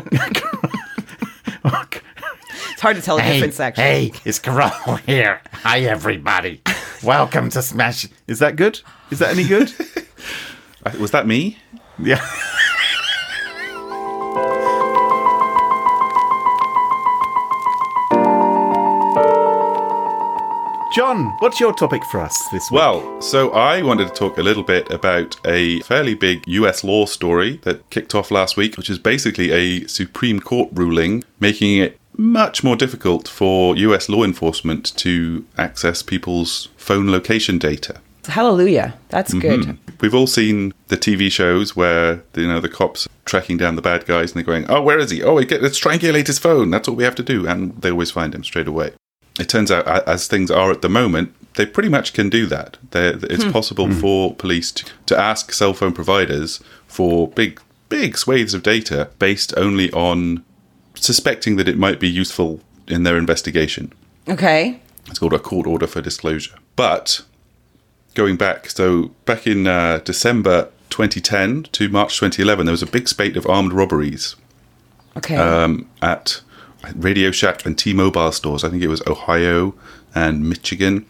It's 2.73 2.83
hard 2.83 2.97
to 2.97 3.03
tell 3.03 3.19
the 3.19 3.23
difference, 3.23 3.61
actually. 3.61 3.85
Hey, 3.85 4.13
it's 4.25 4.39
Carol 4.39 4.71
here. 5.05 5.43
Hi, 5.53 5.81
everybody. 5.81 6.63
Welcome 7.03 7.49
to 7.51 7.63
Smash. 7.63 8.07
Is 8.27 8.41
that 8.41 8.57
good? 8.57 8.81
Is 9.11 9.19
that 9.21 9.31
any 9.31 9.47
good? 9.47 9.73
Uh, 10.83 10.93
Was 10.99 11.11
that 11.11 11.27
me? 11.27 11.59
yeah. 11.99 12.27
John, 20.93 21.37
what's 21.39 21.61
your 21.61 21.73
topic 21.73 22.05
for 22.05 22.19
us 22.19 22.37
this 22.49 22.69
week? 22.69 22.79
Well, 22.81 23.23
so 23.23 23.51
I 23.53 23.81
wanted 23.81 24.09
to 24.09 24.13
talk 24.15 24.39
a 24.39 24.43
little 24.43 24.65
bit 24.65 24.91
about 24.91 25.37
a 25.47 25.79
fairly 25.83 26.15
big 26.15 26.43
US 26.49 26.83
law 26.83 27.07
story 27.07 27.59
that 27.63 27.89
kicked 27.91 28.13
off 28.13 28.33
last 28.33 28.57
week, 28.57 28.77
which 28.77 28.91
is 28.91 28.99
basically 28.99 29.53
a 29.53 29.87
Supreme 29.87 30.41
Court 30.41 30.69
ruling 30.73 31.23
making 31.39 31.77
it 31.79 32.00
much 32.21 32.63
more 32.63 32.77
difficult 32.77 33.27
for 33.27 33.75
US 33.77 34.09
law 34.09 34.23
enforcement 34.25 34.95
to 34.99 35.45
access 35.57 36.03
people's 36.03 36.69
phone 36.77 37.11
location 37.11 37.59
data. 37.59 38.01
Hallelujah. 38.27 38.95
That's 39.09 39.33
Mm-hmm. 39.35 39.63
good. 39.71 39.79
We've 40.03 40.15
all 40.15 40.27
seen 40.27 40.75
the 40.89 40.97
TV 40.97 41.31
shows 41.33 41.75
where 41.75 42.23
you 42.37 42.47
know 42.47 42.61
the 42.61 42.69
cops 42.69 43.09
tracking 43.25 43.57
down 43.57 43.77
the 43.77 43.83
bad 43.83 44.07
guys 44.07 44.31
and 44.33 44.37
they're 44.37 44.53
going, 44.53 44.67
"Oh, 44.71 44.83
where 44.83 44.99
is 44.99 45.11
he? 45.11 45.23
Oh, 45.23 45.35
we 45.35 45.45
get, 45.47 45.63
let's 45.63 45.81
triangulate 45.81 46.27
his 46.27 46.39
phone. 46.39 46.71
That's 46.71 46.87
what 46.89 46.97
we 46.97 47.05
have 47.05 47.15
to 47.17 47.23
do," 47.23 47.47
and 47.49 47.81
they 47.81 47.91
always 47.91 48.11
find 48.11 48.35
him 48.35 48.45
straight 48.45 48.69
away. 48.69 48.93
It 49.39 49.49
turns 49.49 49.71
out, 49.71 49.87
as 50.07 50.27
things 50.27 50.51
are 50.51 50.71
at 50.71 50.83
the 50.83 50.89
moment, 50.89 51.35
they 51.55 51.65
pretty 51.67 51.89
much 51.89 52.13
can 52.13 52.29
do 52.29 52.47
that. 52.47 52.77
They're, 52.91 53.19
it's 53.23 53.45
possible 53.51 53.91
for 53.93 54.35
police 54.35 54.71
to, 54.73 54.85
to 55.07 55.19
ask 55.19 55.53
cell 55.53 55.73
phone 55.73 55.93
providers 55.95 56.61
for 56.87 57.29
big, 57.29 57.61
big 57.89 58.17
swathes 58.19 58.53
of 58.55 58.63
data 58.63 59.09
based 59.19 59.55
only 59.57 59.91
on 59.93 60.45
suspecting 61.01 61.57
that 61.57 61.69
it 61.69 61.79
might 61.79 61.99
be 62.01 62.09
useful 62.09 62.61
in 62.87 63.03
their 63.03 63.17
investigation. 63.17 63.93
Okay. 64.29 64.81
It's 65.07 65.19
called 65.19 65.33
a 65.33 65.39
court 65.39 65.67
order 65.67 65.87
for 65.87 66.01
disclosure. 66.01 66.57
But 66.77 67.23
going 68.15 68.37
back, 68.37 68.69
so 68.71 69.11
back 69.25 69.47
in 69.47 69.67
uh, 69.67 69.99
December 70.05 70.69
2010 70.91 71.65
to 71.73 71.89
March 71.89 72.17
2011, 72.19 72.67
there 72.67 72.73
was 72.73 72.83
a 72.83 72.87
big 72.87 73.09
spate 73.09 73.37
of 73.37 73.47
armed 73.47 73.73
robberies 73.73 74.37
Okay. 75.17 75.37
um, 75.37 75.89
at 76.03 76.41
Radio 76.95 77.31
Shack 77.31 77.65
and 77.67 77.77
T-Mobile 77.79 78.33
stores. 78.33 78.65
I 78.65 78.69
think 78.71 78.83
it 78.83 78.89
was 78.89 79.03
Ohio 79.07 79.75
and 80.15 80.49
Michigan, 80.49 81.07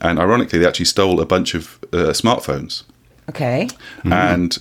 and 0.00 0.18
ironically, 0.18 0.58
they 0.58 0.66
actually 0.66 0.84
stole 0.86 1.20
a 1.20 1.26
bunch 1.26 1.54
of 1.54 1.78
uh, 1.92 2.12
smartphones. 2.12 2.82
okay. 3.28 3.68
And 4.04 4.58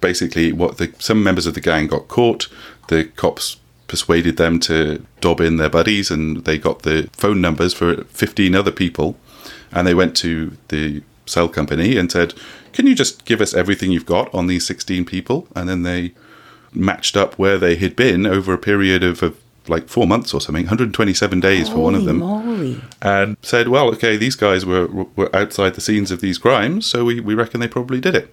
basically, 0.00 0.52
what 0.52 0.78
the 0.78 0.92
some 0.98 1.22
members 1.22 1.46
of 1.46 1.54
the 1.54 1.60
gang 1.60 1.86
got 1.86 2.08
caught. 2.08 2.48
The 2.88 3.04
cops 3.04 3.56
persuaded 3.92 4.38
them 4.38 4.58
to 4.58 5.04
dob 5.20 5.38
in 5.38 5.58
their 5.58 5.68
buddies, 5.68 6.10
and 6.10 6.46
they 6.46 6.56
got 6.56 6.80
the 6.80 7.10
phone 7.12 7.42
numbers 7.42 7.74
for 7.74 8.04
15 8.04 8.54
other 8.54 8.70
people. 8.70 9.18
And 9.70 9.86
they 9.86 9.92
went 9.92 10.16
to 10.16 10.56
the 10.68 11.02
cell 11.26 11.46
company 11.46 11.98
and 11.98 12.10
said, 12.10 12.32
"Can 12.72 12.86
you 12.86 12.94
just 12.94 13.26
give 13.26 13.42
us 13.42 13.52
everything 13.52 13.92
you've 13.92 14.06
got 14.06 14.34
on 14.34 14.46
these 14.46 14.64
16 14.64 15.04
people?" 15.04 15.46
And 15.54 15.68
then 15.68 15.82
they 15.82 16.12
matched 16.72 17.18
up 17.18 17.34
where 17.38 17.58
they 17.58 17.76
had 17.76 17.94
been 17.94 18.24
over 18.24 18.54
a 18.54 18.58
period 18.70 19.04
of, 19.04 19.22
of 19.22 19.36
like 19.68 19.90
four 19.90 20.06
months 20.06 20.32
or 20.32 20.40
something, 20.40 20.64
127 20.64 21.38
days 21.38 21.68
for 21.68 21.80
one 21.80 21.94
of 21.94 22.06
them 22.06 22.20
Moly. 22.20 22.80
and 23.02 23.36
said, 23.42 23.68
"Well, 23.68 23.88
okay, 23.88 24.16
these 24.16 24.36
guys 24.36 24.64
were 24.64 24.86
were 25.16 25.36
outside 25.36 25.74
the 25.74 25.82
scenes 25.82 26.10
of 26.10 26.22
these 26.22 26.38
crimes, 26.38 26.86
so 26.86 27.04
we, 27.04 27.20
we 27.20 27.34
reckon 27.34 27.60
they 27.60 27.68
probably 27.68 28.00
did 28.00 28.14
it." 28.14 28.32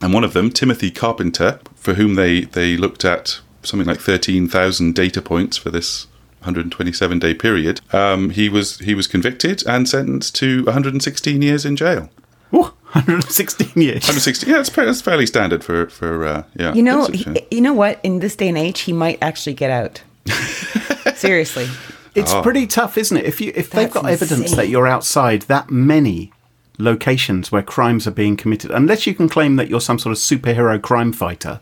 And 0.00 0.14
one 0.14 0.22
of 0.22 0.32
them, 0.32 0.52
Timothy 0.52 0.92
Carpenter, 0.92 1.58
for 1.74 1.94
whom 1.94 2.14
they 2.14 2.42
they 2.42 2.76
looked 2.76 3.04
at 3.04 3.40
something 3.62 3.86
like 3.86 4.00
thirteen 4.00 4.48
thousand 4.48 4.94
data 4.94 5.20
points 5.22 5.56
for 5.56 5.70
this 5.70 6.06
127 6.40 7.18
day 7.20 7.34
period, 7.34 7.80
um, 7.92 8.30
he 8.30 8.48
was 8.48 8.78
he 8.80 8.94
was 8.94 9.06
convicted 9.06 9.62
and 9.66 9.88
sentenced 9.88 10.34
to 10.36 10.64
116 10.64 11.40
years 11.40 11.64
in 11.64 11.76
jail. 11.76 12.10
Ooh, 12.54 12.72
116 12.92 13.68
years. 13.80 14.02
116, 14.02 14.50
yeah, 14.50 14.58
it's, 14.60 14.68
fa- 14.68 14.84
that's 14.84 15.00
fairly 15.00 15.24
standard 15.26 15.62
for 15.64 15.88
for 15.88 16.26
uh, 16.26 16.42
yeah. 16.56 16.74
You 16.74 16.82
know, 16.82 17.06
he, 17.06 17.46
you 17.50 17.60
know 17.60 17.72
what? 17.72 18.00
In 18.02 18.18
this 18.18 18.34
day 18.36 18.48
and 18.48 18.58
age, 18.58 18.80
he 18.80 18.92
might 18.92 19.18
actually 19.22 19.54
get 19.54 19.70
out. 19.70 20.02
Seriously. 21.14 21.68
It's 22.14 22.32
Oh. 22.32 22.42
pretty 22.42 22.66
tough, 22.66 22.98
isn't 22.98 23.16
it? 23.16 23.24
If 23.24 23.40
you 23.40 23.52
if 23.54 23.70
they've 23.70 23.90
That's 23.90 23.94
got 24.02 24.06
evidence 24.10 24.54
that 24.56 24.68
you're 24.68 24.86
outside 24.86 25.42
that 25.42 25.70
many 25.70 26.32
locations 26.78 27.50
where 27.52 27.62
crimes 27.62 28.06
are 28.06 28.10
being 28.12 28.36
committed, 28.36 28.70
unless 28.70 29.06
you 29.06 29.14
can 29.14 29.28
claim 29.28 29.56
that 29.56 29.68
you're 29.68 29.80
some 29.80 29.98
sort 29.98 30.12
of 30.12 30.18
superhero 30.18 30.80
crime 30.80 31.12
fighter, 31.12 31.60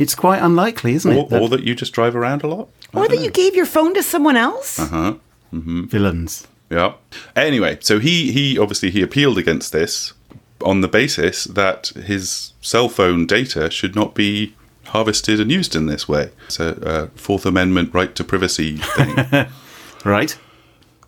it's 0.00 0.14
quite 0.14 0.42
unlikely, 0.42 0.94
isn't 0.94 1.12
or, 1.12 1.20
it? 1.20 1.28
That 1.28 1.42
or 1.42 1.48
that 1.50 1.62
you 1.62 1.74
just 1.74 1.92
drive 1.92 2.16
around 2.16 2.42
a 2.42 2.46
lot. 2.46 2.68
Or 2.94 3.06
that 3.06 3.20
you 3.20 3.30
gave 3.30 3.54
your 3.54 3.66
phone 3.66 3.92
to 3.94 4.02
someone 4.02 4.36
else? 4.36 4.78
Uh-huh. 4.78 5.14
villains. 5.52 6.46
Yeah. 6.70 6.94
Anyway, 7.36 7.78
so 7.80 7.98
he 7.98 8.32
he 8.32 8.58
obviously 8.58 8.90
he 8.90 9.02
appealed 9.02 9.36
against 9.36 9.72
this 9.72 10.14
on 10.64 10.80
the 10.80 10.88
basis 10.88 11.44
that 11.44 11.88
his 11.88 12.52
cell 12.60 12.88
phone 12.88 13.26
data 13.26 13.70
should 13.70 13.94
not 13.94 14.14
be 14.14 14.54
harvested 14.86 15.38
and 15.38 15.52
used 15.52 15.76
in 15.76 15.86
this 15.86 16.08
way. 16.08 16.30
It's 16.46 16.58
a, 16.58 16.68
uh 16.86 17.06
Fourth 17.14 17.44
Amendment 17.44 17.92
right 17.92 18.14
to 18.14 18.24
privacy 18.24 18.78
thing. 18.78 19.46
Right? 20.02 20.38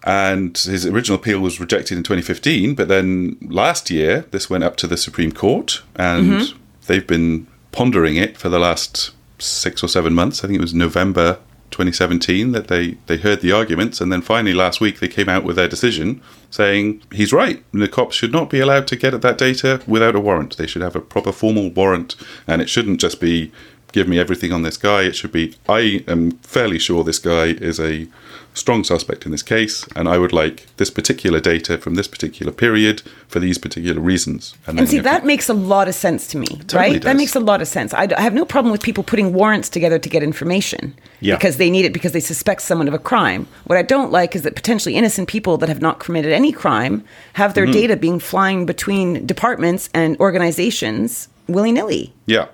and 0.04 0.58
his 0.58 0.84
original 0.84 1.18
appeal 1.18 1.40
was 1.40 1.60
rejected 1.60 1.96
in 1.96 2.02
2015. 2.02 2.74
But 2.74 2.88
then 2.88 3.38
last 3.40 3.88
year, 3.88 4.26
this 4.32 4.50
went 4.50 4.64
up 4.64 4.76
to 4.78 4.86
the 4.86 4.96
Supreme 4.96 5.32
Court, 5.32 5.82
and 5.96 6.52
they've 6.86 7.06
been 7.06 7.46
pondering 7.72 8.16
it 8.16 8.36
for 8.36 8.48
the 8.48 8.58
last 8.58 9.10
six 9.38 9.82
or 9.82 9.88
seven 9.88 10.14
months. 10.14 10.44
I 10.44 10.46
think 10.46 10.58
it 10.58 10.62
was 10.62 10.74
November 10.74 11.38
2017 11.72 12.52
that 12.52 12.68
they, 12.68 12.98
they 13.06 13.16
heard 13.16 13.40
the 13.40 13.50
arguments, 13.50 14.00
and 14.00 14.12
then 14.12 14.22
finally 14.22 14.54
last 14.54 14.80
week 14.80 15.00
they 15.00 15.08
came 15.08 15.28
out 15.28 15.42
with 15.42 15.56
their 15.56 15.68
decision 15.68 16.22
saying 16.50 17.02
he's 17.10 17.32
right. 17.32 17.64
The 17.72 17.88
cops 17.88 18.14
should 18.14 18.32
not 18.32 18.50
be 18.50 18.60
allowed 18.60 18.86
to 18.88 18.96
get 18.96 19.14
at 19.14 19.22
that 19.22 19.38
data 19.38 19.82
without 19.86 20.14
a 20.14 20.20
warrant. 20.20 20.56
They 20.56 20.66
should 20.66 20.82
have 20.82 20.94
a 20.94 21.00
proper 21.00 21.32
formal 21.32 21.70
warrant, 21.70 22.14
and 22.46 22.62
it 22.62 22.68
shouldn't 22.68 23.00
just 23.00 23.20
be 23.20 23.50
give 23.92 24.08
me 24.08 24.18
everything 24.18 24.52
on 24.52 24.62
this 24.62 24.76
guy. 24.76 25.02
It 25.02 25.16
should 25.16 25.32
be, 25.32 25.54
I 25.68 26.04
am 26.08 26.32
fairly 26.38 26.78
sure 26.78 27.04
this 27.04 27.18
guy 27.18 27.46
is 27.46 27.78
a 27.78 28.06
strong 28.54 28.84
suspect 28.84 29.24
in 29.24 29.32
this 29.32 29.42
case, 29.42 29.86
and 29.96 30.08
I 30.08 30.18
would 30.18 30.32
like 30.32 30.66
this 30.76 30.90
particular 30.90 31.40
data 31.40 31.78
from 31.78 31.94
this 31.94 32.06
particular 32.06 32.52
period 32.52 33.00
for 33.28 33.40
these 33.40 33.56
particular 33.56 34.00
reasons. 34.00 34.54
And 34.66 34.78
then 34.78 34.86
see, 34.86 34.98
that 35.00 35.18
can- 35.20 35.26
makes 35.26 35.48
a 35.48 35.54
lot 35.54 35.88
of 35.88 35.94
sense 35.94 36.26
to 36.28 36.36
me, 36.38 36.46
totally 36.46 36.80
right? 36.92 37.02
That 37.02 37.16
makes 37.16 37.34
a 37.34 37.40
lot 37.40 37.62
of 37.62 37.68
sense. 37.68 37.94
I, 37.94 38.06
d- 38.06 38.14
I 38.14 38.20
have 38.20 38.34
no 38.34 38.44
problem 38.44 38.70
with 38.70 38.82
people 38.82 39.02
putting 39.04 39.32
warrants 39.32 39.68
together 39.70 39.98
to 39.98 40.08
get 40.08 40.22
information 40.22 40.94
Yeah. 41.20 41.36
because 41.36 41.56
they 41.56 41.70
need 41.70 41.84
it 41.86 41.92
because 41.94 42.12
they 42.12 42.20
suspect 42.20 42.60
someone 42.62 42.88
of 42.88 42.94
a 42.94 42.98
crime. 42.98 43.46
What 43.64 43.78
I 43.78 43.82
don't 43.82 44.12
like 44.12 44.36
is 44.36 44.42
that 44.42 44.54
potentially 44.54 44.96
innocent 44.96 45.28
people 45.28 45.56
that 45.58 45.68
have 45.70 45.80
not 45.80 45.98
committed 45.98 46.32
any 46.32 46.52
crime 46.52 47.04
have 47.34 47.52
Mm-hmm. 47.52 47.54
their 47.54 47.66
data 47.80 47.96
being 47.96 48.18
flying 48.18 48.66
between 48.66 49.26
departments 49.26 49.88
and 49.94 50.18
organizations 50.20 51.28
willy 51.48 51.72
nilly. 51.72 52.12
Yeah, 52.26 52.46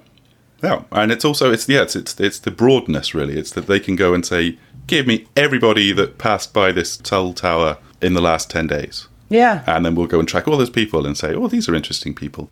yeah, 0.62 0.82
and 0.92 1.12
it's 1.12 1.24
also 1.24 1.52
it's 1.52 1.68
yeah 1.68 1.82
it's 1.82 1.94
it's 1.96 2.18
it's 2.20 2.38
the 2.40 2.50
broadness 2.50 3.14
really. 3.14 3.38
It's 3.38 3.52
that 3.52 3.66
they 3.66 3.80
can 3.80 3.96
go 3.96 4.14
and 4.14 4.24
say, 4.26 4.58
give 4.88 5.06
me 5.06 5.26
everybody 5.36 5.92
that 5.92 6.18
passed 6.18 6.52
by 6.52 6.72
this 6.72 6.98
cell 7.04 7.32
tower 7.32 7.78
in 8.02 8.14
the 8.14 8.20
last 8.20 8.50
ten 8.50 8.66
days, 8.66 9.06
Yeah. 9.30 9.62
and 9.66 9.86
then 9.86 9.94
we'll 9.94 10.06
go 10.08 10.18
and 10.18 10.26
track 10.28 10.48
all 10.48 10.56
those 10.58 10.70
people 10.70 11.06
and 11.06 11.16
say, 11.16 11.34
oh, 11.34 11.46
these 11.48 11.68
are 11.68 11.74
interesting 11.74 12.14
people. 12.14 12.50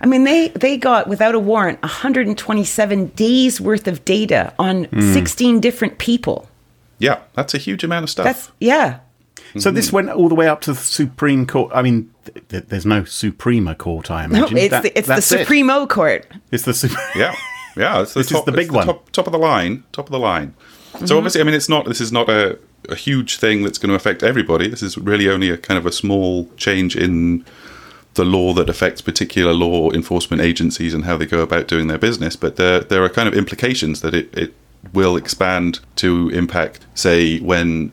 I 0.00 0.06
mean, 0.06 0.22
they, 0.22 0.48
they 0.50 0.76
got, 0.76 1.08
without 1.08 1.34
a 1.34 1.40
warrant, 1.40 1.82
127 1.82 3.06
days 3.08 3.60
worth 3.60 3.88
of 3.88 4.04
data 4.04 4.52
on 4.58 4.84
Hmm. 4.84 5.12
16 5.12 5.60
different 5.60 5.98
people. 5.98 6.48
Yeah, 7.00 7.18
that's 7.34 7.54
a 7.54 7.58
huge 7.58 7.82
amount 7.84 8.04
of 8.04 8.10
stuff. 8.10 8.24
That's, 8.24 8.50
yeah. 8.60 9.00
So 9.58 9.70
this 9.70 9.92
went 9.92 10.10
all 10.10 10.28
the 10.28 10.34
way 10.34 10.46
up 10.46 10.60
to 10.62 10.72
the 10.74 10.78
Supreme 10.78 11.46
Court. 11.46 11.72
I 11.74 11.80
mean, 11.82 12.12
th- 12.26 12.46
th- 12.48 12.64
there's 12.68 12.84
no 12.86 13.04
Suprema 13.04 13.74
Court, 13.74 14.10
I 14.10 14.26
No, 14.26 14.38
imagine. 14.40 14.58
it's 14.58 14.70
That- 14.70 14.82
the, 14.82 14.98
it's 14.98 15.08
the 15.08 15.14
that's 15.14 15.32
it. 15.32 15.88
Court. 15.88 16.26
It's 16.52 16.64
the 16.64 16.74
Supreme. 16.74 17.00
yeah, 17.16 17.34
yeah. 17.76 18.02
It's 18.02 18.12
the 18.14 18.20
This 18.20 18.26
is 18.26 18.32
top, 18.36 18.44
the 18.44 18.52
it's 18.52 18.56
big 18.66 18.72
one. 18.72 18.86
top, 18.86 19.10
top 19.10 19.26
of 19.26 19.32
the 19.32 19.38
line, 19.38 19.84
top 19.92 20.06
of 20.06 20.12
the 20.12 20.18
line. 20.18 20.54
So 21.04 21.16
obviously, 21.16 21.40
I 21.40 21.44
mean, 21.44 21.54
it's 21.54 21.68
not. 21.68 21.84
This 21.86 22.00
is 22.00 22.12
not 22.12 22.28
a, 22.28 22.58
a 22.88 22.94
huge 22.94 23.36
thing 23.36 23.62
that's 23.62 23.78
going 23.78 23.90
to 23.90 23.94
affect 23.94 24.22
everybody. 24.22 24.68
This 24.68 24.82
is 24.82 24.98
really 24.98 25.28
only 25.28 25.50
a 25.50 25.56
kind 25.56 25.78
of 25.78 25.86
a 25.86 25.92
small 25.92 26.48
change 26.56 26.96
in 26.96 27.44
the 28.14 28.24
law 28.24 28.52
that 28.52 28.68
affects 28.68 29.00
particular 29.00 29.52
law 29.52 29.90
enforcement 29.92 30.42
agencies 30.42 30.92
and 30.92 31.04
how 31.04 31.16
they 31.16 31.26
go 31.26 31.40
about 31.40 31.68
doing 31.68 31.86
their 31.86 31.98
business. 31.98 32.36
But 32.36 32.56
there 32.56 32.80
there 32.80 33.02
are 33.04 33.08
kind 33.08 33.28
of 33.28 33.34
implications 33.34 34.00
that 34.00 34.14
it, 34.14 34.36
it 34.36 34.54
will 34.92 35.16
expand 35.16 35.80
to 35.96 36.28
impact, 36.30 36.84
say, 36.94 37.38
when 37.40 37.92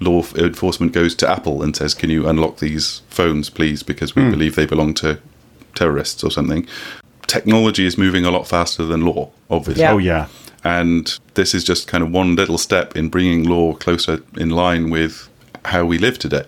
law 0.00 0.22
enforcement 0.34 0.92
goes 0.92 1.14
to 1.16 1.30
Apple 1.30 1.62
and 1.62 1.76
says, 1.76 1.94
"Can 1.94 2.10
you 2.10 2.28
unlock 2.28 2.58
these 2.58 3.02
phones, 3.08 3.48
please, 3.48 3.82
because 3.82 4.16
we 4.16 4.22
hmm. 4.22 4.30
believe 4.30 4.56
they 4.56 4.66
belong 4.66 4.94
to 4.94 5.18
terrorists 5.74 6.24
or 6.24 6.30
something." 6.30 6.66
Technology 7.26 7.86
is 7.86 7.96
moving 7.96 8.24
a 8.24 8.30
lot 8.32 8.48
faster 8.48 8.84
than 8.84 9.06
law, 9.06 9.30
obviously. 9.48 9.82
Yeah. 9.82 9.92
Oh, 9.92 9.98
yeah. 9.98 10.26
And 10.64 11.18
this 11.34 11.54
is 11.54 11.64
just 11.64 11.88
kind 11.88 12.04
of 12.04 12.10
one 12.10 12.36
little 12.36 12.58
step 12.58 12.96
in 12.96 13.08
bringing 13.08 13.44
law 13.44 13.74
closer 13.74 14.22
in 14.36 14.50
line 14.50 14.90
with 14.90 15.28
how 15.64 15.84
we 15.84 15.98
live 15.98 16.18
today. 16.18 16.46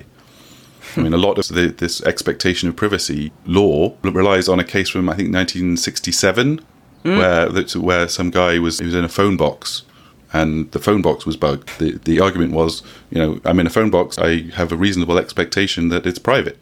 I 0.97 1.01
mean, 1.01 1.15
a 1.15 1.19
lot 1.19 1.39
of 1.39 1.49
the, 1.49 1.69
this 1.69 2.03
expectation 2.03 2.69
of 2.69 2.77
privacy 2.77 3.33
law 3.47 3.95
relies 4.03 4.49
on 4.49 4.61
a 4.61 4.65
case 4.65 4.91
from 4.91 5.09
I 5.09 5.13
think 5.13 5.33
1967, 5.33 6.61
mm. 7.05 7.19
where 7.19 7.49
that's 7.49 7.77
where 7.77 8.09
some 8.09 8.31
guy 8.31 8.59
was 8.59 8.79
he 8.79 8.85
was 8.85 8.95
in 8.95 9.05
a 9.05 9.09
phone 9.09 9.37
box, 9.37 9.85
and 10.33 10.71
the 10.73 10.79
phone 10.79 11.03
box 11.03 11.25
was 11.25 11.37
bugged. 11.37 11.71
The 11.79 11.93
the 12.05 12.21
argument 12.21 12.53
was, 12.53 12.83
you 13.11 13.19
know, 13.19 13.41
I'm 13.45 13.59
in 13.61 13.67
a 13.67 13.71
phone 13.71 13.91
box. 13.91 14.19
I 14.19 14.51
have 14.55 14.73
a 14.73 14.77
reasonable 14.77 15.19
expectation 15.19 15.89
that 15.89 16.07
it's 16.07 16.19
private. 16.19 16.59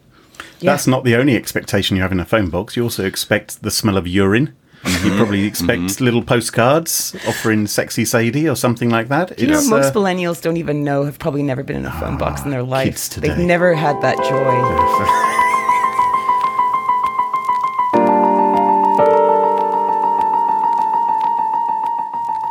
That's 0.61 0.87
not 0.87 1.05
the 1.05 1.17
only 1.17 1.37
expectation 1.37 1.97
you 1.97 2.03
have 2.03 2.13
in 2.13 2.21
a 2.21 2.25
phone 2.25 2.51
box. 2.51 2.77
You 2.77 2.83
also 2.83 3.05
expect 3.05 3.63
the 3.63 3.71
smell 3.71 3.97
of 3.97 4.07
urine. 4.07 4.55
Mm-hmm. 4.83 5.07
You 5.07 5.17
probably 5.17 5.45
expect 5.45 6.01
little 6.01 6.23
postcards 6.23 7.15
offering 7.27 7.67
sexy 7.67 8.05
Sadie 8.07 8.49
or 8.49 8.57
something 8.57 8.89
like 8.89 9.09
that. 9.09 9.39
You 9.39 9.49
know, 9.49 9.63
most 9.69 9.89
uh, 9.89 9.93
millennials 9.93 10.41
don't 10.41 10.57
even 10.57 10.85
know, 10.85 11.05
have 11.05 11.19
probably 11.19 11.43
never 11.43 11.63
been 11.63 11.77
in 11.77 11.85
a 11.85 11.93
phone 11.93 12.17
box 12.17 12.43
in 12.43 12.51
their 12.51 12.63
life. 12.63 12.87
kids 12.87 13.09
today. 13.09 13.29
They've 13.29 13.39
never 13.39 13.75
had 13.75 14.01
that 14.01 14.17
joy. 14.17 14.57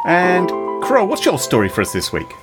and 0.05 0.49
Crow, 0.83 1.05
what's 1.05 1.25
your 1.25 1.39
story 1.39 1.69
for 1.69 1.81
us 1.81 1.91
this 1.93 2.13
week? 2.13 2.35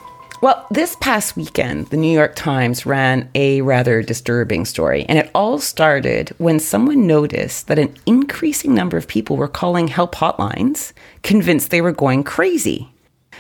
Well, 0.43 0.67
this 0.71 0.97
past 1.01 1.35
weekend, 1.35 1.87
the 1.87 1.97
New 1.97 2.13
York 2.13 2.35
Times 2.37 2.85
ran 2.85 3.31
a 3.35 3.63
rather 3.63 4.03
disturbing 4.03 4.67
story, 4.67 5.07
and 5.09 5.19
it 5.19 5.31
all 5.35 5.59
started 5.59 6.35
when 6.37 6.61
someone 6.61 7.07
noticed 7.07 7.69
that 7.69 7.79
an 7.79 7.95
increasing 8.05 8.75
number 8.75 8.99
of 8.99 9.09
people 9.09 9.39
were 9.39 9.49
calling 9.49 9.89
help 9.89 10.15
hotlines, 10.15 10.93
convinced 11.23 11.71
they 11.71 11.81
were 11.81 11.91
going 11.91 12.23
crazy. 12.23 12.91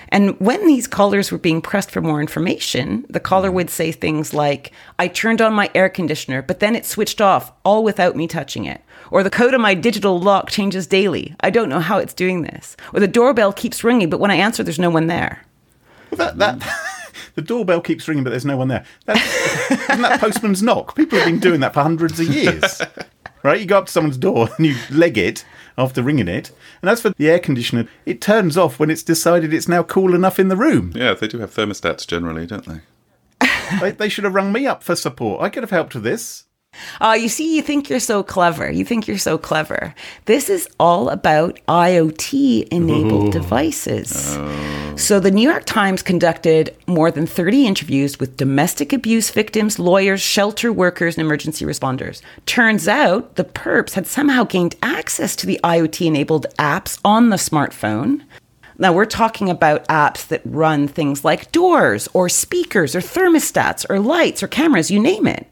And 0.09 0.40
when 0.40 0.66
these 0.66 0.87
callers 0.87 1.30
were 1.30 1.38
being 1.38 1.61
pressed 1.61 1.90
for 1.90 2.00
more 2.00 2.20
information, 2.20 3.04
the 3.11 3.20
caller 3.20 3.50
would 3.52 3.68
say 3.68 3.92
things 3.92 4.32
like, 4.32 4.72
I 4.98 5.09
turned 5.09 5.42
on 5.42 5.52
my 5.52 5.70
air 5.74 5.90
conditioner, 5.90 6.40
but 6.40 6.61
then 6.61 6.74
it 6.74 6.87
switched 6.87 7.20
off, 7.20 7.52
all 7.62 7.85
without 7.85 8.16
me 8.16 8.26
touching 8.26 8.64
it. 8.64 8.80
Or 9.11 9.22
the 9.22 9.30
code 9.30 9.52
on 9.52 9.61
my 9.61 9.74
digital 9.74 10.18
lock 10.18 10.48
changes 10.48 10.87
daily. 10.87 11.35
I 11.40 11.50
don't 11.50 11.68
know 11.68 11.80
how 11.80 11.98
it's 11.98 12.14
doing 12.14 12.40
this. 12.40 12.74
Or 12.94 13.00
the 13.00 13.06
doorbell 13.06 13.52
keeps 13.52 13.85
ringing, 13.85 14.09
but 14.09 14.20
when 14.20 14.30
I 14.30 14.37
answer, 14.37 14.62
there's 14.62 14.78
no 14.78 14.90
one 14.90 15.09
there. 15.09 15.45
Well, 16.10 16.18
that, 16.18 16.38
that 16.38 16.62
the 17.34 17.42
doorbell 17.42 17.80
keeps 17.80 18.06
ringing, 18.08 18.24
but 18.24 18.30
there's 18.30 18.44
no 18.44 18.56
one 18.56 18.68
there. 18.68 18.84
That, 19.06 19.16
isn't 19.90 20.02
that 20.02 20.20
postman's 20.20 20.62
knock? 20.62 20.94
People 20.96 21.18
have 21.18 21.26
been 21.26 21.40
doing 21.40 21.60
that 21.60 21.74
for 21.74 21.82
hundreds 21.82 22.18
of 22.20 22.28
years, 22.28 22.82
right? 23.42 23.60
You 23.60 23.66
go 23.66 23.78
up 23.78 23.86
to 23.86 23.92
someone's 23.92 24.18
door 24.18 24.48
and 24.56 24.66
you 24.66 24.76
leg 24.90 25.18
it 25.18 25.44
after 25.78 26.02
ringing 26.02 26.28
it, 26.28 26.52
and 26.80 26.90
as 26.90 27.00
for 27.00 27.10
the 27.10 27.28
air 27.28 27.38
conditioner, 27.38 27.86
it 28.04 28.20
turns 28.20 28.56
off 28.56 28.78
when 28.78 28.90
it's 28.90 29.02
decided 29.02 29.52
it's 29.52 29.68
now 29.68 29.82
cool 29.82 30.14
enough 30.14 30.38
in 30.38 30.48
the 30.48 30.56
room. 30.56 30.92
Yeah, 30.94 31.14
they 31.14 31.28
do 31.28 31.38
have 31.38 31.54
thermostats 31.54 32.06
generally, 32.06 32.46
don't 32.46 32.64
they? 32.64 32.80
They, 33.80 33.90
they 33.90 34.08
should 34.08 34.24
have 34.24 34.34
rung 34.34 34.52
me 34.52 34.66
up 34.66 34.82
for 34.82 34.96
support. 34.96 35.42
I 35.42 35.48
could 35.48 35.62
have 35.62 35.70
helped 35.70 35.94
with 35.94 36.04
this. 36.04 36.44
Uh, 37.00 37.16
you 37.18 37.28
see, 37.28 37.56
you 37.56 37.62
think 37.62 37.88
you're 37.88 38.00
so 38.00 38.22
clever. 38.22 38.70
You 38.70 38.84
think 38.84 39.06
you're 39.06 39.18
so 39.18 39.38
clever. 39.38 39.94
This 40.26 40.48
is 40.48 40.68
all 40.78 41.08
about 41.08 41.58
IoT 41.68 42.68
enabled 42.68 43.32
devices. 43.32 44.38
So, 44.96 45.20
the 45.20 45.30
New 45.30 45.46
York 45.46 45.66
Times 45.66 46.02
conducted 46.02 46.74
more 46.86 47.10
than 47.10 47.26
30 47.26 47.66
interviews 47.66 48.18
with 48.18 48.38
domestic 48.38 48.94
abuse 48.94 49.30
victims, 49.30 49.78
lawyers, 49.78 50.22
shelter 50.22 50.72
workers, 50.72 51.18
and 51.18 51.26
emergency 51.26 51.66
responders. 51.66 52.22
Turns 52.46 52.88
out 52.88 53.34
the 53.34 53.44
perps 53.44 53.92
had 53.92 54.06
somehow 54.06 54.44
gained 54.44 54.74
access 54.82 55.36
to 55.36 55.46
the 55.46 55.60
IoT 55.62 56.06
enabled 56.06 56.46
apps 56.58 56.98
on 57.04 57.28
the 57.28 57.36
smartphone. 57.36 58.22
Now, 58.78 58.92
we're 58.92 59.04
talking 59.06 59.48
about 59.48 59.86
apps 59.88 60.26
that 60.28 60.42
run 60.44 60.88
things 60.88 61.24
like 61.24 61.52
doors 61.52 62.08
or 62.12 62.28
speakers 62.28 62.94
or 62.94 63.00
thermostats 63.00 63.84
or 63.88 64.00
lights 64.00 64.42
or 64.42 64.48
cameras, 64.48 64.90
you 64.90 65.00
name 65.00 65.26
it. 65.26 65.46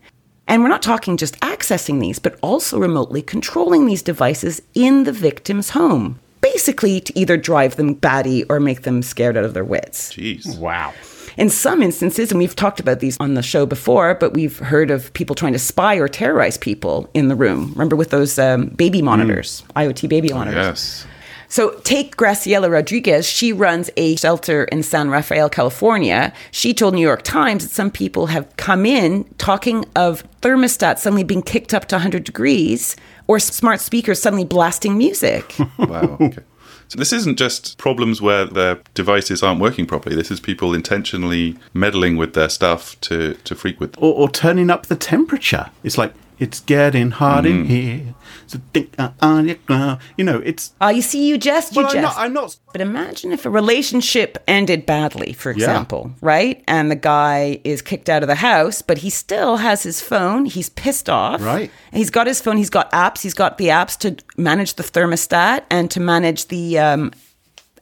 And 0.46 0.62
we're 0.62 0.68
not 0.68 0.82
talking 0.82 1.16
just 1.16 1.38
accessing 1.40 2.00
these, 2.00 2.18
but 2.18 2.38
also 2.42 2.78
remotely 2.78 3.22
controlling 3.22 3.86
these 3.86 4.02
devices 4.02 4.60
in 4.74 5.04
the 5.04 5.12
victim's 5.12 5.70
home. 5.70 6.20
Basically, 6.40 7.00
to 7.00 7.18
either 7.18 7.36
drive 7.36 7.76
them 7.76 7.94
batty 7.94 8.44
or 8.44 8.60
make 8.60 8.82
them 8.82 9.02
scared 9.02 9.36
out 9.36 9.44
of 9.44 9.54
their 9.54 9.64
wits. 9.64 10.12
Jeez. 10.12 10.58
Wow. 10.58 10.92
In 11.36 11.50
some 11.50 11.82
instances, 11.82 12.30
and 12.30 12.38
we've 12.38 12.54
talked 12.54 12.78
about 12.78 13.00
these 13.00 13.16
on 13.18 13.34
the 13.34 13.42
show 13.42 13.66
before, 13.66 14.14
but 14.14 14.34
we've 14.34 14.58
heard 14.58 14.90
of 14.90 15.12
people 15.14 15.34
trying 15.34 15.54
to 15.54 15.58
spy 15.58 15.96
or 15.96 16.06
terrorize 16.06 16.56
people 16.56 17.10
in 17.14 17.28
the 17.28 17.34
room. 17.34 17.70
Remember 17.72 17.96
with 17.96 18.10
those 18.10 18.38
um, 18.38 18.66
baby 18.66 19.02
monitors, 19.02 19.64
IoT 19.74 20.08
baby 20.08 20.28
monitors? 20.28 20.54
Yes. 20.64 21.06
So 21.48 21.78
take 21.80 22.16
Graciela 22.16 22.70
Rodriguez. 22.70 23.28
She 23.28 23.52
runs 23.52 23.90
a 23.96 24.16
shelter 24.16 24.64
in 24.64 24.82
San 24.82 25.10
Rafael, 25.10 25.48
California. 25.48 26.32
She 26.50 26.74
told 26.74 26.94
New 26.94 27.00
York 27.00 27.22
Times 27.22 27.64
that 27.64 27.70
some 27.70 27.90
people 27.90 28.26
have 28.26 28.56
come 28.56 28.86
in 28.86 29.24
talking 29.38 29.84
of 29.96 30.24
thermostats 30.40 30.98
suddenly 30.98 31.24
being 31.24 31.42
kicked 31.42 31.74
up 31.74 31.86
to 31.86 31.96
100 31.96 32.24
degrees 32.24 32.96
or 33.26 33.38
smart 33.38 33.80
speakers 33.80 34.20
suddenly 34.20 34.44
blasting 34.44 34.96
music. 34.98 35.54
Wow. 35.78 36.16
Okay. 36.20 36.42
So 36.88 36.98
this 36.98 37.12
isn't 37.12 37.38
just 37.38 37.78
problems 37.78 38.20
where 38.20 38.44
their 38.44 38.80
devices 38.94 39.42
aren't 39.42 39.60
working 39.60 39.86
properly. 39.86 40.16
This 40.16 40.30
is 40.30 40.40
people 40.40 40.74
intentionally 40.74 41.56
meddling 41.72 42.16
with 42.16 42.34
their 42.34 42.48
stuff 42.48 43.00
to, 43.02 43.34
to 43.34 43.54
freak 43.54 43.80
with. 43.80 43.96
Or, 43.98 44.14
or 44.14 44.28
turning 44.28 44.70
up 44.70 44.86
the 44.86 44.96
temperature. 44.96 45.70
It's 45.82 45.98
like, 45.98 46.12
it's 46.38 46.60
getting 46.60 47.12
hot 47.12 47.46
in 47.46 47.64
mm. 47.64 47.66
here. 47.66 48.14
So 48.46 48.60
think 48.72 48.94
uh, 48.98 49.10
on 49.20 49.46
your 49.46 49.56
ground. 49.66 50.00
You 50.16 50.24
know, 50.24 50.40
it's. 50.44 50.72
Ah, 50.80 50.90
you 50.90 51.02
see, 51.02 51.26
you 51.26 51.38
jest, 51.38 51.74
you 51.74 51.82
Well, 51.82 51.96
I'm 51.96 52.02
not, 52.02 52.14
I'm 52.16 52.32
not. 52.32 52.56
But 52.72 52.80
imagine 52.80 53.32
if 53.32 53.46
a 53.46 53.50
relationship 53.50 54.42
ended 54.48 54.86
badly, 54.86 55.32
for 55.32 55.50
example, 55.50 56.12
right? 56.20 56.62
And 56.66 56.90
the 56.90 56.96
guy 56.96 57.60
is 57.64 57.82
kicked 57.82 58.08
out 58.08 58.22
of 58.22 58.28
the 58.28 58.34
house, 58.36 58.82
but 58.82 58.98
he 58.98 59.10
still 59.10 59.56
has 59.56 59.82
his 59.82 60.00
phone. 60.00 60.44
He's 60.44 60.70
pissed 60.70 61.08
off. 61.08 61.40
Right. 61.40 61.70
He's 61.92 62.10
got 62.10 62.26
his 62.26 62.40
phone. 62.40 62.56
He's 62.56 62.70
got 62.70 62.90
apps. 62.92 63.22
He's 63.22 63.34
got 63.34 63.58
the 63.58 63.68
apps 63.68 63.98
to 63.98 64.16
manage 64.36 64.74
the 64.74 64.82
thermostat 64.82 65.62
and 65.70 65.90
to 65.90 66.00
manage 66.00 66.48
the 66.48 66.78
um, 66.78 67.12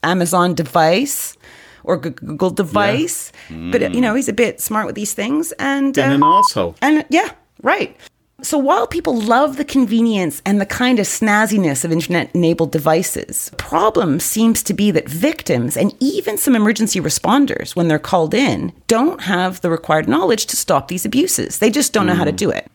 Amazon 0.03 0.53
device 0.53 1.35
or 1.83 1.97
Google 1.97 2.49
device. 2.49 3.31
But, 3.49 3.93
you 3.93 4.01
know, 4.01 4.15
he's 4.15 4.29
a 4.29 4.33
bit 4.33 4.61
smart 4.61 4.85
with 4.85 4.95
these 4.95 5.13
things. 5.13 5.51
And, 5.53 5.93
Being 5.93 6.07
um, 6.07 6.13
an 6.13 6.21
arsehole. 6.21 6.75
and 6.81 7.05
yeah, 7.09 7.31
right. 7.61 7.97
So 8.43 8.57
while 8.57 8.87
people 8.87 9.15
love 9.15 9.55
the 9.55 9.63
convenience 9.63 10.41
and 10.45 10.59
the 10.59 10.65
kind 10.65 10.99
of 10.99 11.05
snazziness 11.05 11.85
of 11.85 11.93
internet 11.93 12.29
enabled 12.35 12.73
devices, 12.73 13.47
the 13.51 13.55
problem 13.55 14.19
seems 14.19 14.61
to 14.63 14.73
be 14.73 14.91
that 14.91 15.07
victims 15.07 15.77
and 15.77 15.95
even 16.01 16.37
some 16.37 16.53
emergency 16.53 16.99
responders, 16.99 17.73
when 17.73 17.87
they're 17.87 17.99
called 17.99 18.33
in, 18.33 18.73
don't 18.87 19.21
have 19.21 19.61
the 19.61 19.69
required 19.69 20.09
knowledge 20.09 20.45
to 20.47 20.57
stop 20.57 20.89
these 20.89 21.05
abuses. 21.05 21.59
They 21.59 21.69
just 21.69 21.93
don't 21.93 22.05
know 22.05 22.15
how 22.15 22.25
to 22.25 22.33
do 22.33 22.49
it. 22.49 22.69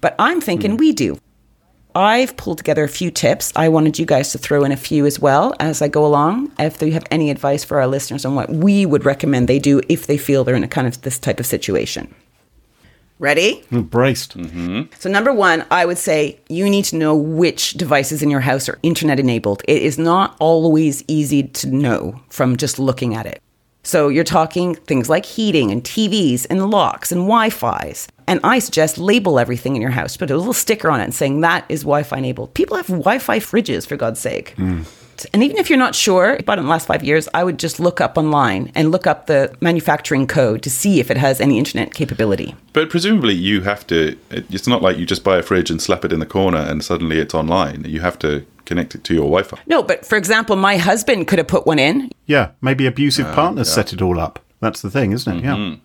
But 0.00 0.16
I'm 0.18 0.40
thinking 0.40 0.72
hmm. 0.72 0.78
we 0.78 0.92
do. 0.92 1.16
I've 1.94 2.36
pulled 2.36 2.58
together 2.58 2.82
a 2.82 2.88
few 2.88 3.12
tips. 3.12 3.52
I 3.54 3.68
wanted 3.68 4.00
you 4.00 4.06
guys 4.06 4.32
to 4.32 4.38
throw 4.38 4.64
in 4.64 4.72
a 4.72 4.76
few 4.76 5.06
as 5.06 5.20
well 5.20 5.54
as 5.60 5.80
I 5.80 5.86
go 5.86 6.04
along. 6.04 6.50
If 6.58 6.82
you 6.82 6.90
have 6.90 7.06
any 7.12 7.30
advice 7.30 7.62
for 7.62 7.78
our 7.78 7.86
listeners 7.86 8.24
on 8.24 8.34
what 8.34 8.50
we 8.50 8.84
would 8.84 9.04
recommend 9.04 9.46
they 9.46 9.60
do 9.60 9.80
if 9.88 10.08
they 10.08 10.18
feel 10.18 10.42
they're 10.42 10.56
in 10.56 10.64
a 10.64 10.68
kind 10.68 10.88
of 10.88 11.02
this 11.02 11.20
type 11.20 11.38
of 11.38 11.46
situation. 11.46 12.12
Ready? 13.20 13.64
I'm 13.70 13.84
braced. 13.84 14.36
Mm-hmm. 14.36 14.92
So, 14.98 15.08
number 15.08 15.32
one, 15.32 15.64
I 15.70 15.86
would 15.86 15.98
say 15.98 16.40
you 16.48 16.68
need 16.68 16.84
to 16.86 16.96
know 16.96 17.14
which 17.14 17.74
devices 17.74 18.22
in 18.22 18.30
your 18.30 18.40
house 18.40 18.68
are 18.68 18.78
internet 18.82 19.20
enabled. 19.20 19.62
It 19.68 19.82
is 19.82 19.98
not 19.98 20.36
always 20.40 21.04
easy 21.06 21.44
to 21.44 21.68
know 21.68 22.20
from 22.28 22.56
just 22.56 22.78
looking 22.78 23.14
at 23.14 23.24
it. 23.24 23.40
So, 23.84 24.08
you're 24.08 24.24
talking 24.24 24.74
things 24.74 25.08
like 25.08 25.26
heating 25.26 25.70
and 25.70 25.84
TVs 25.84 26.46
and 26.50 26.70
locks 26.70 27.12
and 27.12 27.20
Wi 27.20 27.50
Fi's. 27.50 28.08
And 28.26 28.40
I 28.42 28.58
suggest 28.58 28.98
label 28.98 29.38
everything 29.38 29.76
in 29.76 29.82
your 29.82 29.90
house, 29.90 30.16
put 30.16 30.30
a 30.30 30.36
little 30.36 30.52
sticker 30.52 30.90
on 30.90 31.00
it 31.00 31.14
saying 31.14 31.40
that 31.42 31.66
is 31.68 31.82
Wi 31.82 32.02
Fi 32.02 32.18
enabled. 32.18 32.54
People 32.54 32.76
have 32.76 32.88
Wi 32.88 33.18
Fi 33.20 33.38
fridges, 33.38 33.86
for 33.86 33.96
God's 33.96 34.18
sake. 34.18 34.56
Mm. 34.56 34.86
And 35.32 35.42
even 35.42 35.56
if 35.56 35.68
you're 35.68 35.78
not 35.78 35.94
sure 35.94 36.36
about 36.36 36.58
it 36.58 36.60
in 36.60 36.66
the 36.66 36.70
last 36.70 36.86
five 36.86 37.04
years, 37.04 37.28
I 37.34 37.44
would 37.44 37.58
just 37.58 37.80
look 37.80 38.00
up 38.00 38.18
online 38.18 38.72
and 38.74 38.90
look 38.90 39.06
up 39.06 39.26
the 39.26 39.54
manufacturing 39.60 40.26
code 40.26 40.62
to 40.62 40.70
see 40.70 41.00
if 41.00 41.10
it 41.10 41.16
has 41.16 41.40
any 41.40 41.58
internet 41.58 41.94
capability. 41.94 42.54
But 42.72 42.90
presumably, 42.90 43.34
you 43.34 43.62
have 43.62 43.86
to. 43.88 44.18
It's 44.30 44.66
not 44.66 44.82
like 44.82 44.96
you 44.98 45.06
just 45.06 45.24
buy 45.24 45.38
a 45.38 45.42
fridge 45.42 45.70
and 45.70 45.80
slap 45.80 46.04
it 46.04 46.12
in 46.12 46.20
the 46.20 46.26
corner 46.26 46.58
and 46.58 46.84
suddenly 46.84 47.18
it's 47.18 47.34
online. 47.34 47.84
You 47.84 48.00
have 48.00 48.18
to 48.20 48.44
connect 48.64 48.94
it 48.94 49.04
to 49.04 49.14
your 49.14 49.24
Wi-Fi. 49.24 49.60
No, 49.66 49.82
but 49.82 50.04
for 50.06 50.16
example, 50.16 50.56
my 50.56 50.76
husband 50.76 51.28
could 51.28 51.38
have 51.38 51.48
put 51.48 51.66
one 51.66 51.78
in. 51.78 52.10
Yeah, 52.26 52.50
maybe 52.60 52.86
abusive 52.86 53.26
oh, 53.26 53.34
partners 53.34 53.72
set 53.72 53.92
it 53.92 54.02
all 54.02 54.18
up. 54.18 54.40
That's 54.60 54.82
the 54.82 54.90
thing, 54.90 55.12
isn't 55.12 55.38
it? 55.38 55.44
Yeah. 55.44 55.56
Mm-hmm. 55.56 55.80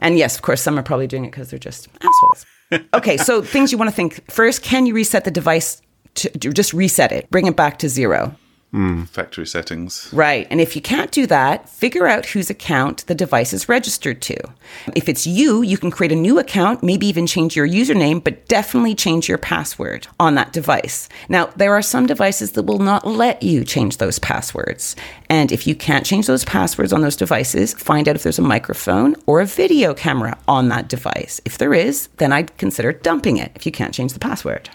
And 0.00 0.18
yes, 0.18 0.36
of 0.36 0.42
course, 0.42 0.60
some 0.60 0.78
are 0.78 0.82
probably 0.82 1.06
doing 1.06 1.24
it 1.24 1.30
because 1.30 1.50
they're 1.50 1.58
just 1.58 1.88
assholes. 2.00 2.46
okay, 2.94 3.16
so 3.16 3.42
things 3.42 3.70
you 3.70 3.78
want 3.78 3.90
to 3.90 3.94
think 3.94 4.30
first 4.30 4.62
can 4.62 4.86
you 4.86 4.94
reset 4.94 5.24
the 5.24 5.30
device 5.30 5.80
to 6.14 6.30
to 6.30 6.52
just 6.52 6.72
reset 6.72 7.12
it, 7.12 7.30
bring 7.30 7.46
it 7.46 7.56
back 7.56 7.78
to 7.80 7.88
zero? 7.88 8.34
Factory 8.72 9.46
settings. 9.46 10.08
Right. 10.14 10.46
And 10.50 10.58
if 10.58 10.74
you 10.74 10.80
can't 10.80 11.10
do 11.10 11.26
that, 11.26 11.68
figure 11.68 12.06
out 12.06 12.24
whose 12.24 12.48
account 12.48 13.06
the 13.06 13.14
device 13.14 13.52
is 13.52 13.68
registered 13.68 14.22
to. 14.22 14.36
If 14.96 15.10
it's 15.10 15.26
you, 15.26 15.60
you 15.60 15.76
can 15.76 15.90
create 15.90 16.10
a 16.10 16.16
new 16.16 16.38
account, 16.38 16.82
maybe 16.82 17.06
even 17.06 17.26
change 17.26 17.54
your 17.54 17.68
username, 17.68 18.24
but 18.24 18.48
definitely 18.48 18.94
change 18.94 19.28
your 19.28 19.36
password 19.36 20.08
on 20.18 20.36
that 20.36 20.54
device. 20.54 21.10
Now, 21.28 21.46
there 21.54 21.74
are 21.74 21.82
some 21.82 22.06
devices 22.06 22.52
that 22.52 22.62
will 22.62 22.78
not 22.78 23.06
let 23.06 23.42
you 23.42 23.62
change 23.62 23.98
those 23.98 24.18
passwords. 24.18 24.96
And 25.28 25.52
if 25.52 25.66
you 25.66 25.74
can't 25.74 26.06
change 26.06 26.26
those 26.26 26.44
passwords 26.46 26.94
on 26.94 27.02
those 27.02 27.16
devices, 27.16 27.74
find 27.74 28.08
out 28.08 28.16
if 28.16 28.22
there's 28.22 28.38
a 28.38 28.42
microphone 28.42 29.16
or 29.26 29.42
a 29.42 29.46
video 29.46 29.92
camera 29.92 30.38
on 30.48 30.70
that 30.70 30.88
device. 30.88 31.42
If 31.44 31.58
there 31.58 31.74
is, 31.74 32.08
then 32.16 32.32
I'd 32.32 32.56
consider 32.56 32.94
dumping 32.94 33.36
it 33.36 33.52
if 33.54 33.66
you 33.66 33.72
can't 33.72 33.92
change 33.92 34.14
the 34.14 34.18
password. 34.18 34.70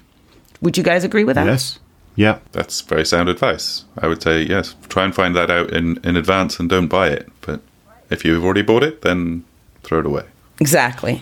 Would 0.62 0.78
you 0.78 0.84
guys 0.84 1.04
agree 1.04 1.24
with 1.24 1.36
that? 1.36 1.48
Yes. 1.48 1.80
Yeah. 2.18 2.40
That's 2.52 2.82
very 2.82 3.06
sound 3.06 3.30
advice. 3.30 3.86
I 3.98 4.08
would 4.08 4.22
say 4.22 4.42
yes. 4.42 4.76
Try 4.90 5.06
and 5.06 5.16
find 5.16 5.36
that 5.36 5.50
out 5.50 5.72
in, 5.72 6.00
in 6.04 6.18
advance 6.18 6.60
and 6.60 6.68
don't 6.68 6.88
buy 6.88 7.10
it. 7.10 7.30
But 7.42 7.62
if 8.10 8.26
you've 8.26 8.44
already 8.44 8.64
bought 8.64 8.84
it, 8.84 9.04
then 9.04 9.46
throw 9.84 10.00
it 10.00 10.06
away. 10.06 10.26
Exactly. 10.60 11.22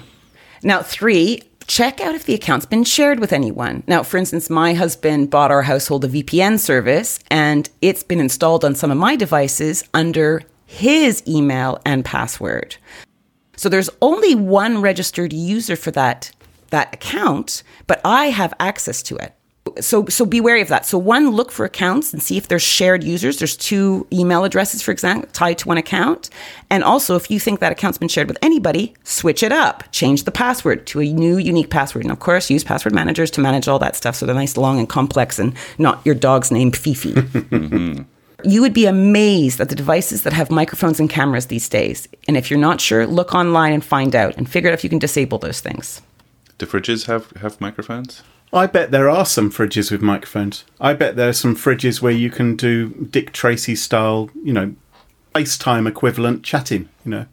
Now, 0.64 0.82
three, 0.82 1.44
check 1.68 2.00
out 2.00 2.16
if 2.16 2.26
the 2.26 2.34
account's 2.34 2.66
been 2.66 2.86
shared 2.86 3.20
with 3.20 3.34
anyone. 3.34 3.84
Now, 3.88 4.04
for 4.04 4.18
instance, 4.18 4.50
my 4.50 4.74
husband 4.74 5.30
bought 5.30 5.52
our 5.52 5.64
household 5.64 6.06
a 6.06 6.08
VPN 6.08 6.60
service 6.60 7.20
and 7.30 7.70
it's 7.82 8.02
been 8.04 8.22
installed 8.22 8.64
on 8.64 8.74
some 8.74 8.90
of 8.90 8.98
my 8.98 9.18
devices 9.18 9.84
under 9.94 10.44
his 10.66 11.22
email 11.28 11.82
and 11.86 12.06
password. 12.06 12.78
So 13.58 13.68
there's 13.68 13.90
only 14.02 14.34
one 14.34 14.82
registered 14.82 15.34
user 15.34 15.76
for 15.76 15.92
that 15.92 16.32
that 16.72 16.94
account, 16.94 17.64
but 17.86 18.02
I 18.04 18.26
have 18.28 18.54
access 18.60 19.04
to 19.04 19.16
it. 19.18 19.34
So 19.80 20.06
so 20.06 20.26
be 20.26 20.42
wary 20.42 20.62
of 20.62 20.68
that. 20.68 20.86
So 20.86 20.98
one, 20.98 21.32
look 21.32 21.52
for 21.52 21.66
accounts 21.66 22.14
and 22.14 22.22
see 22.22 22.38
if 22.38 22.48
there's 22.48 22.62
shared 22.62 23.04
users. 23.04 23.38
There's 23.38 23.58
two 23.58 24.06
email 24.14 24.44
addresses, 24.44 24.82
for 24.82 24.92
example, 24.92 25.28
tied 25.34 25.58
to 25.60 25.68
one 25.68 25.78
account. 25.78 26.30
And 26.70 26.84
also, 26.84 27.16
if 27.16 27.32
you 27.32 27.40
think 27.40 27.60
that 27.60 27.72
account's 27.72 27.98
been 27.98 28.08
shared 28.08 28.28
with 28.28 28.38
anybody, 28.42 28.94
switch 29.04 29.42
it 29.42 29.52
up. 29.52 29.84
Change 29.92 30.24
the 30.24 30.32
password 30.32 30.86
to 30.88 31.02
a 31.02 31.12
new 31.12 31.38
unique 31.38 31.72
password. 31.72 32.06
And 32.06 32.12
of 32.12 32.20
course, 32.20 32.50
use 32.50 32.64
password 32.64 32.94
managers 32.94 33.32
to 33.32 33.42
manage 33.42 33.68
all 33.68 33.80
that 33.80 33.96
stuff 33.96 34.16
so 34.16 34.26
they're 34.26 34.36
nice, 34.36 34.56
long, 34.56 34.78
and 34.78 34.88
complex 34.88 35.40
and 35.40 35.56
not 35.80 36.00
your 36.06 36.16
dog's 36.16 36.52
name 36.52 36.72
Fifi. 36.72 37.16
You 38.44 38.62
would 38.62 38.74
be 38.74 38.86
amazed 38.86 39.60
at 39.60 39.70
the 39.70 39.76
devices 39.76 40.22
that 40.22 40.34
have 40.34 40.52
microphones 40.52 41.00
and 41.00 41.10
cameras 41.10 41.48
these 41.48 41.68
days. 41.68 42.08
And 42.28 42.38
if 42.38 42.52
you're 42.52 42.60
not 42.60 42.80
sure, 42.80 43.08
look 43.08 43.34
online 43.34 43.74
and 43.74 43.84
find 43.84 44.16
out 44.16 44.38
and 44.38 44.48
figure 44.48 44.70
out 44.70 44.74
if 44.76 44.84
you 44.84 44.90
can 44.90 45.00
disable 45.00 45.40
those 45.40 45.62
things. 45.62 46.02
Do 46.60 46.68
fridges 46.68 47.08
have, 47.08 47.32
have 47.42 47.60
microphones? 47.60 48.22
I 48.56 48.68
bet 48.68 48.92
there 48.92 49.10
are 49.10 49.26
some 49.26 49.52
fridges 49.52 49.92
with 49.92 50.02
microphones. 50.02 50.64
I 50.80 50.94
bet 50.94 51.18
there 51.18 51.28
are 51.28 51.34
some 51.34 51.58
fridges 51.58 52.02
where 52.02 52.14
you 52.14 52.30
can 52.30 52.56
do 52.56 52.90
Dick 52.90 53.34
Tracy 53.34 53.76
style, 53.76 54.30
you 54.44 54.54
know, 54.54 54.74
FaceTime 55.36 55.88
equivalent 55.88 56.44
chatting, 56.44 56.88
you 57.04 57.12
know. 57.12 57.26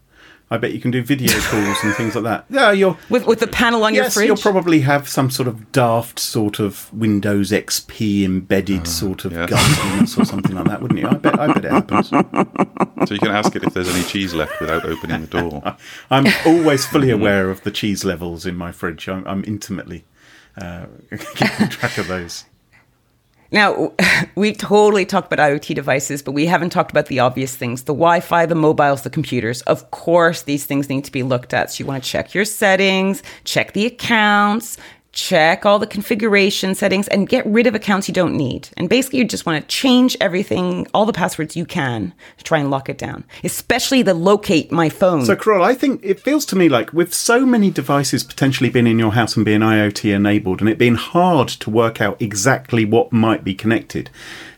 I 0.51 0.59
bet 0.59 0.75
you 0.75 0.81
can 0.81 0.91
do 0.91 1.03
video 1.03 1.33
calls 1.41 1.79
and 1.83 1.95
things 1.95 2.17
like 2.17 2.25
that. 2.25 2.45
Yeah, 2.51 2.73
you're 2.73 2.99
With, 3.09 3.25
with 3.27 3.39
the 3.41 3.47
panel 3.47 3.85
on 3.85 3.95
your 3.95 4.05
yes, 4.05 4.15
fridge? 4.15 4.27
you'll 4.27 4.37
probably 4.37 4.81
have 4.81 5.09
some 5.09 5.31
sort 5.31 5.49
of 5.49 5.71
daft 5.71 6.19
sort 6.19 6.59
of 6.59 6.93
Windows 6.93 7.53
XP 7.53 8.25
embedded 8.25 8.81
ah, 8.81 8.85
sort 8.85 9.25
of 9.25 9.33
yeah. 9.33 9.47
governance 9.47 10.19
or 10.19 10.25
something 10.25 10.55
like 10.55 10.67
that, 10.67 10.83
wouldn't 10.83 11.01
you? 11.01 11.09
I 11.09 11.15
bet 11.15 11.39
I 11.39 11.47
bet 11.47 11.65
it 11.65 11.71
happens. 11.71 12.11
So 13.07 13.15
you 13.15 13.21
can 13.21 13.33
ask 13.33 13.57
it 13.57 13.65
if 13.65 13.75
there's 13.75 13.89
any 13.93 14.05
cheese 14.05 14.33
left 14.33 14.61
without 14.61 14.85
opening 14.85 15.23
the 15.23 15.27
door. 15.27 15.77
I'm 16.11 16.25
always 16.47 16.87
fully 16.87 17.11
aware 17.11 17.51
of 17.51 17.65
the 17.65 17.73
cheese 17.73 18.05
levels 18.05 18.47
in 18.47 18.55
my 18.55 18.71
fridge. 18.71 19.09
I'm, 19.09 19.27
I'm 19.27 19.43
intimately 19.45 20.05
uh, 20.57 20.87
keeping 21.35 21.69
track 21.69 21.99
of 21.99 22.09
those. 22.09 22.45
Now, 23.53 23.93
we've 24.35 24.57
totally 24.57 25.05
talked 25.05 25.31
about 25.31 25.47
IoT 25.47 25.75
devices, 25.75 26.23
but 26.23 26.33
we 26.33 26.47
haven't 26.47 26.71
talked 26.71 26.91
about 26.91 27.07
the 27.07 27.21
obvious 27.21 27.55
things 27.55 27.83
the 27.83 27.93
Wi 27.93 28.21
Fi, 28.21 28.47
the 28.47 28.55
mobiles, 28.55 29.03
the 29.03 29.11
computers. 29.11 29.63
Of 29.63 29.91
course, 29.91 30.43
these 30.43 30.65
things 30.65 30.89
need 30.89 31.05
to 31.05 31.13
be 31.13 31.23
looked 31.23 31.53
at. 31.55 31.71
So 31.71 31.83
you 31.83 31.87
want 31.87 32.03
to 32.03 32.09
check 32.09 32.35
your 32.35 32.47
settings, 32.47 33.23
check 33.45 33.75
the 33.75 33.87
accounts, 33.87 34.79
check 35.13 35.65
all 35.67 35.79
the 35.79 35.87
configuration 35.87 36.75
settings, 36.75 37.09
and 37.09 37.29
get 37.29 37.47
rid 37.47 37.67
of 37.67 37.75
accounts 37.75 38.09
you 38.09 38.15
don't 38.15 38.37
need. 38.37 38.69
And 38.77 38.89
basically, 38.89 39.21
you 39.21 39.25
just 39.25 39.47
want 39.47 39.63
to 39.63 39.69
change 39.69 40.17
everything, 40.21 40.87
all 40.95 41.07
the 41.07 41.13
passwords 41.13 41.57
you 41.57 41.65
can 41.65 42.15
to 42.39 42.45
try 42.45 42.59
and 42.59 42.71
lock 42.71 42.89
it 42.89 42.99
down, 42.99 43.25
especially 43.45 44.03
the 44.03 44.15
locate 44.15 44.73
my 44.73 44.89
phone. 44.89 45.25
So, 45.25 45.37
Carol, 45.37 45.65
I 45.65 45.75
think 45.75 46.01
it 46.03 46.21
feels 46.21 46.47
to 46.47 46.57
me 46.57 46.69
like 46.69 46.93
with 46.93 47.15
so 47.15 47.45
many 47.45 47.71
devices 47.71 48.25
potentially 48.25 48.71
being 48.71 48.87
in 48.87 48.99
your 48.99 49.13
house 49.13 49.37
and 49.37 49.45
being 49.45 49.61
IoT 49.61 50.15
enabled, 50.15 50.61
and 50.61 50.69
it 50.69 50.79
being 50.79 50.97
hard 50.97 51.49
to 51.49 51.71
work 51.71 52.01
out 52.01 52.21
exactly 52.21 52.85
what 52.85 53.13
might 53.13 53.45
be 53.45 53.55
connected, 53.55 54.11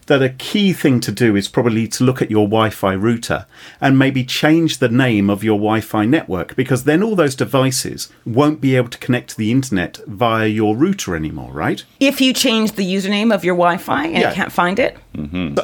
that 0.07 0.23
a 0.23 0.29
key 0.29 0.73
thing 0.73 1.01
to 1.01 1.13
do 1.13 1.35
is 1.37 1.49
probably 1.49 1.89
to 1.89 2.05
look 2.05 2.21
at 2.23 2.31
your 2.31 2.47
Wi 2.47 2.71
Fi 2.71 2.93
router 2.93 3.47
and 3.81 3.99
maybe 3.99 4.25
change 4.25 4.79
the 4.79 4.89
name 4.89 5.31
of 5.31 5.43
your 5.45 5.59
Wi 5.59 5.81
Fi 5.81 6.05
network 6.05 6.55
because 6.57 6.85
then 6.85 7.03
all 7.03 7.17
those 7.17 7.35
devices 7.35 8.11
won't 8.27 8.61
be 8.61 8.77
able 8.77 8.89
to 8.91 8.99
connect 8.99 9.31
to 9.31 9.37
the 9.37 9.51
internet 9.51 9.99
via 10.07 10.47
your 10.47 10.77
router 10.77 11.17
anymore, 11.17 11.53
right? 11.53 11.85
if 12.01 12.21
you 12.21 12.33
change 12.33 12.73
the 12.73 12.85
username 12.85 13.35
of 13.35 13.45
your 13.45 13.55
Wi 13.57 13.77
Fi 13.79 14.05
and 14.07 14.15
Yeah. 14.19 14.29
you 14.31 14.35
can't 14.35 14.53
find 14.53 14.79
it, 14.79 14.97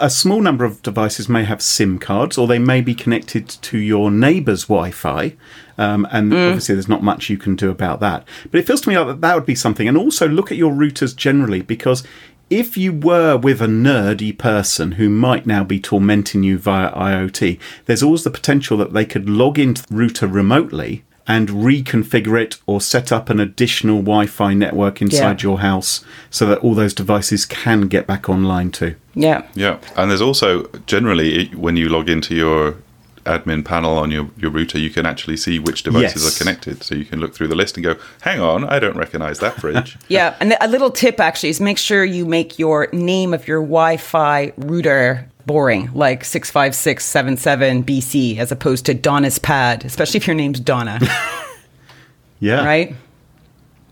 A 0.01 0.09
small 0.09 0.41
number 0.41 0.65
of 0.65 0.81
devices 0.83 1.29
may 1.29 1.43
have 1.45 1.61
SIM 1.61 1.99
cards, 1.99 2.39
or 2.39 2.47
they 2.47 2.61
may 2.61 2.81
be 2.81 2.95
connected 2.95 3.49
to 3.49 3.79
your 3.79 4.09
neighbour's 4.11 4.67
Wi-Fi, 4.67 5.35
um, 5.77 6.07
and 6.13 6.33
obviously 6.33 6.77
there's 6.77 6.89
not 6.89 7.03
much 7.03 7.29
you 7.29 7.37
can 7.37 7.57
do 7.57 7.69
about 7.69 7.99
that. 7.99 8.25
But 8.51 8.61
it 8.61 8.67
feels 8.69 8.81
to 8.83 8.89
me 8.89 8.97
like 8.97 9.09
that, 9.09 9.21
that 9.23 9.35
would 9.35 9.47
be 9.47 9.57
something. 9.57 9.89
And 9.89 9.97
also 9.99 10.29
look 10.29 10.53
at 10.53 10.57
your 10.57 10.73
routers 10.73 11.17
generally, 11.17 11.63
because 11.63 12.05
if 12.51 12.77
you 12.77 12.93
were 12.93 13.37
with 13.37 13.63
a 13.63 13.67
nerdy 13.67 14.37
person 14.37 14.93
who 14.93 15.09
might 15.09 15.47
now 15.47 15.63
be 15.65 15.79
tormenting 15.81 16.43
you 16.43 16.59
via 16.59 16.91
IoT, 16.93 17.59
there's 17.87 18.03
always 18.03 18.25
the 18.25 18.31
potential 18.31 18.77
that 18.79 18.93
they 18.93 19.05
could 19.05 19.29
log 19.29 19.59
into 19.59 19.83
the 19.87 19.95
router 19.95 20.27
remotely 20.27 21.05
and 21.29 21.49
reconfigure 21.51 22.41
it 22.43 22.57
or 22.67 22.81
set 22.81 23.13
up 23.13 23.31
an 23.31 23.39
additional 23.39 23.99
Wi-Fi 23.99 24.53
network 24.55 25.01
inside 25.01 25.43
Yeah. 25.43 25.49
your 25.51 25.61
house 25.61 26.05
so 26.29 26.45
that 26.47 26.59
all 26.59 26.75
those 26.75 26.93
devices 26.95 27.47
can 27.47 27.83
get 27.83 28.07
back 28.07 28.29
online 28.29 28.71
too. 28.73 28.97
yeah. 29.15 29.43
Yeah, 29.55 29.79
and 29.97 30.11
there's 30.11 30.21
also 30.23 30.65
generally 30.87 31.47
when 31.55 31.77
you 31.77 31.89
log 31.89 32.09
into 32.09 32.35
your 32.35 32.77
admin 33.39 33.65
panel 33.65 33.97
on 33.99 34.11
your, 34.11 34.29
your 34.37 34.51
router, 34.51 34.79
you 34.79 34.91
can 34.91 35.07
actually 35.07 35.37
see 35.37 35.59
which 35.59 35.83
devices 35.83 36.25
Yes. 36.25 36.35
are 36.35 36.39
connected. 36.39 36.83
So 36.83 36.95
you 36.95 37.05
can 37.05 37.21
look 37.21 37.35
through 37.35 37.49
the 37.49 37.55
list 37.55 37.77
and 37.77 37.85
go, 37.85 37.97
"Hang 38.23 38.41
on, 38.41 38.65
I 38.65 38.79
don't 38.79 38.97
recognize 38.97 39.39
that 39.41 39.55
fridge." 39.61 39.97
Yeah, 40.09 40.35
and 40.41 40.57
a 40.61 40.69
little 40.69 40.91
tip 40.91 41.21
actually 41.21 41.51
is 41.51 41.61
make 41.61 41.79
sure 41.79 42.05
you 42.05 42.25
make 42.27 42.59
your 42.59 42.89
name 42.93 43.33
of 43.35 43.47
your 43.49 43.61
Wi-Fi 43.61 44.53
router 44.57 45.29
boring, 45.47 45.91
like 45.95 46.25
six 46.25 46.51
five 46.51 46.75
six 46.75 47.05
seven 47.05 47.37
seven 47.37 47.83
BC, 47.85 48.39
as 48.39 48.53
opposed 48.53 48.87
to 48.87 48.95
Donna's 48.95 49.39
pad, 49.39 49.85
especially 49.85 50.19
if 50.19 50.27
your 50.27 50.37
name's 50.37 50.61
Donna, 50.61 50.99
Yeah. 52.41 52.65
right? 52.65 52.95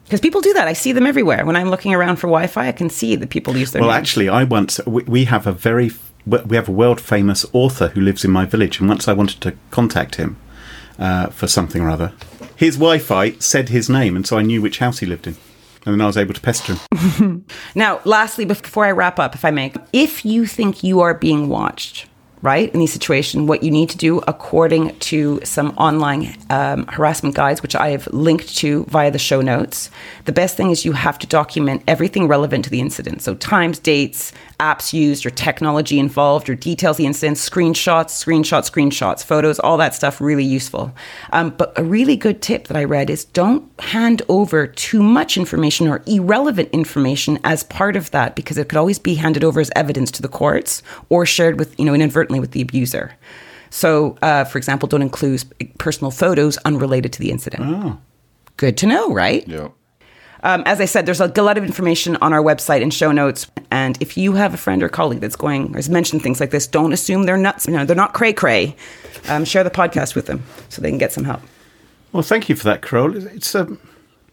Because 0.04 0.20
people 0.20 0.40
do 0.40 0.54
that. 0.54 0.66
I 0.66 0.72
see 0.72 0.92
them 0.92 1.06
everywhere. 1.06 1.44
When 1.44 1.54
I'm 1.54 1.68
looking 1.68 1.92
around 1.94 2.16
for 2.16 2.28
Wi-Fi, 2.28 2.68
I 2.68 2.72
can 2.72 2.88
see 2.88 3.14
that 3.16 3.28
people 3.28 3.54
use 3.56 3.72
their 3.72 3.82
Well, 3.82 3.90
names. 3.90 3.98
actually, 4.00 4.28
I 4.30 4.44
once 4.44 4.80
we, 4.86 5.02
we 5.04 5.24
have 5.26 5.46
a 5.46 5.52
very 5.52 5.90
we 6.28 6.56
have 6.56 6.68
a 6.68 6.72
world 6.72 7.00
famous 7.00 7.46
author 7.52 7.88
who 7.88 8.00
lives 8.00 8.24
in 8.24 8.30
my 8.30 8.44
village, 8.44 8.80
and 8.80 8.88
once 8.88 9.08
I 9.08 9.12
wanted 9.12 9.40
to 9.42 9.54
contact 9.70 10.16
him 10.16 10.36
uh, 10.98 11.28
for 11.28 11.46
something 11.46 11.82
or 11.82 11.90
other, 11.90 12.12
his 12.56 12.76
Wi-Fi 12.76 13.32
said 13.38 13.68
his 13.68 13.88
name, 13.88 14.16
and 14.16 14.26
so 14.26 14.38
I 14.38 14.42
knew 14.42 14.60
which 14.60 14.78
house 14.78 14.98
he 14.98 15.06
lived 15.06 15.26
in, 15.26 15.36
and 15.86 15.94
then 15.94 16.00
I 16.00 16.06
was 16.06 16.16
able 16.16 16.34
to 16.34 16.40
pester 16.40 16.74
him. 16.74 17.44
Now, 17.74 18.00
lastly, 18.04 18.44
before 18.44 18.84
I 18.84 18.90
wrap 18.90 19.18
up, 19.18 19.34
if 19.34 19.44
I 19.44 19.50
may, 19.50 19.72
if 19.92 20.24
you 20.24 20.46
think 20.46 20.82
you 20.82 21.00
are 21.00 21.14
being 21.14 21.48
watched, 21.48 22.06
right, 22.42 22.72
in 22.72 22.80
these 22.80 22.92
situations, 22.92 23.48
what 23.48 23.62
you 23.62 23.70
need 23.70 23.90
to 23.90 23.96
do, 23.96 24.18
according 24.28 24.96
to 25.00 25.40
some 25.44 25.70
online 25.70 26.36
um, 26.50 26.86
harassment 26.86 27.34
guides, 27.34 27.62
which 27.62 27.74
I 27.74 27.90
have 27.90 28.06
linked 28.08 28.56
to 28.58 28.84
via 28.84 29.10
the 29.10 29.18
show 29.18 29.40
notes, 29.40 29.90
the 30.24 30.32
best 30.32 30.56
thing 30.56 30.70
is 30.70 30.84
you 30.84 30.92
have 30.92 31.18
to 31.18 31.26
document 31.26 31.82
everything 31.86 32.28
relevant 32.28 32.64
to 32.64 32.70
the 32.70 32.80
incident. 32.80 33.22
So, 33.22 33.34
times, 33.34 33.78
dates, 33.78 34.32
apps 34.60 34.92
used, 34.92 35.24
or 35.24 35.30
technology 35.30 35.98
involved, 35.98 36.48
or 36.48 36.54
details 36.54 36.96
the 36.96 37.06
incident, 37.06 37.36
screenshots, 37.36 38.10
screenshots, 38.10 38.70
screenshots, 38.70 39.24
photos, 39.24 39.58
all 39.60 39.76
that 39.76 39.94
stuff, 39.94 40.20
really 40.20 40.44
useful. 40.44 40.92
Um, 41.32 41.50
but 41.50 41.72
a 41.78 41.84
really 41.84 42.16
good 42.16 42.42
tip 42.42 42.68
that 42.68 42.76
I 42.76 42.84
read 42.84 43.10
is 43.10 43.24
don't 43.24 43.68
hand 43.80 44.22
over 44.28 44.66
too 44.66 45.02
much 45.02 45.36
information 45.36 45.88
or 45.88 46.02
irrelevant 46.06 46.70
information 46.70 47.38
as 47.44 47.62
part 47.64 47.96
of 47.96 48.10
that 48.10 48.34
because 48.34 48.58
it 48.58 48.68
could 48.68 48.78
always 48.78 48.98
be 48.98 49.14
handed 49.14 49.44
over 49.44 49.60
as 49.60 49.70
evidence 49.76 50.10
to 50.12 50.22
the 50.22 50.28
courts 50.28 50.82
or 51.08 51.24
shared 51.24 51.58
with, 51.58 51.78
you 51.78 51.84
know, 51.84 51.94
inadvertently 52.28 52.40
with 52.40 52.52
the 52.52 52.60
abuser. 52.60 53.12
So, 53.70 54.16
uh, 54.22 54.44
for 54.44 54.58
example, 54.58 54.88
don't 54.88 55.02
include 55.02 55.44
personal 55.78 56.10
photos 56.10 56.56
unrelated 56.64 57.12
to 57.14 57.20
the 57.20 57.30
incident. 57.30 57.98
Good 58.56 58.76
to 58.78 58.86
know, 58.86 59.12
right? 59.12 59.46
Yeah. 59.46 59.68
Um, 60.44 60.62
as 60.66 60.80
I 60.80 60.84
said, 60.86 61.04
there's 61.04 61.20
a 61.20 61.26
lot 61.42 61.58
of 61.58 61.64
information 61.64 62.16
on 62.22 62.32
our 62.32 62.42
website 62.42 62.80
and 62.82 62.94
show 62.94 63.10
notes. 63.12 63.46
And 63.70 64.00
if 64.00 64.16
you 64.16 64.34
have 64.34 64.54
a 64.54 64.56
friend 64.56 64.82
or 64.82 64.88
colleague 64.88 65.20
that's 65.20 65.36
going 65.36 65.72
or 65.74 65.76
has 65.76 65.88
mentioned 65.88 66.22
things 66.22 66.38
like 66.40 66.50
this, 66.50 66.66
don't 66.68 66.92
assume 66.92 67.24
they're 67.24 67.36
nuts. 67.36 67.66
You 67.66 67.72
know, 67.74 67.84
they're 67.84 67.96
not 67.96 68.14
cray 68.14 68.32
cray. 68.32 68.76
Um, 69.28 69.44
share 69.44 69.64
the 69.64 69.70
podcast 69.70 70.14
with 70.14 70.26
them 70.26 70.42
so 70.68 70.80
they 70.80 70.90
can 70.90 70.98
get 70.98 71.12
some 71.12 71.24
help. 71.24 71.40
Well, 72.12 72.22
thank 72.22 72.48
you 72.48 72.54
for 72.56 72.64
that, 72.64 72.82
Carol. 72.82 73.16
It's 73.16 73.54
a, 73.54 73.64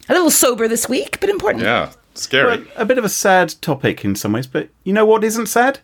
A 0.07 0.13
little 0.13 0.29
sober 0.31 0.67
this 0.67 0.87
week, 0.87 1.19
but 1.19 1.29
important. 1.29 1.63
Yeah. 1.63 1.91
Scary. 2.13 2.65
a 2.77 2.85
bit 2.85 2.97
of 2.97 3.03
a 3.03 3.09
sad 3.09 3.55
topic 3.61 4.05
in 4.05 4.15
some 4.15 4.31
ways, 4.31 4.47
but 4.47 4.69
you 4.85 4.93
know 4.93 5.05
what 5.05 5.23
isn't 5.23 5.47
sad? 5.47 5.79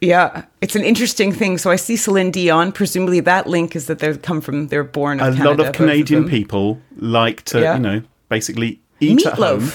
Yeah, 0.00 0.44
it's 0.60 0.76
an 0.76 0.84
interesting 0.84 1.32
thing. 1.32 1.58
So 1.58 1.70
I 1.70 1.76
see 1.76 1.96
Celine 1.96 2.30
Dion. 2.30 2.70
Presumably, 2.72 3.20
that 3.20 3.46
link 3.48 3.74
is 3.74 3.86
that 3.86 3.98
they 3.98 4.16
come 4.16 4.40
from 4.40 4.68
they're 4.68 4.84
born. 4.84 5.18
a 5.20 5.28
Of 5.28 5.38
lot 5.40 5.58
of 5.60 5.72
Canadian 5.72 6.22
them. 6.22 6.30
people 6.30 6.80
like 6.96 7.44
to, 7.46 7.60
Yeah. 7.60 7.74
you 7.74 7.80
know, 7.80 8.02
basically 8.28 8.80
eat 9.00 9.26
at 9.26 9.34
home. 9.34 9.72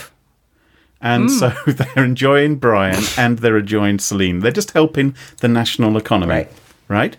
And 1.01 1.29
Mm. 1.29 1.39
so 1.39 1.49
they're 1.71 2.05
enjoying 2.05 2.55
Brian 2.55 3.03
and 3.17 3.39
they're 3.39 3.57
enjoying 3.57 3.99
Celine. 3.99 4.39
They're 4.39 4.51
just 4.53 4.71
helping 4.71 5.13
the 5.41 5.49
national 5.49 5.97
economy. 5.97 6.31
Right. 6.33 6.51
Right? 6.87 7.17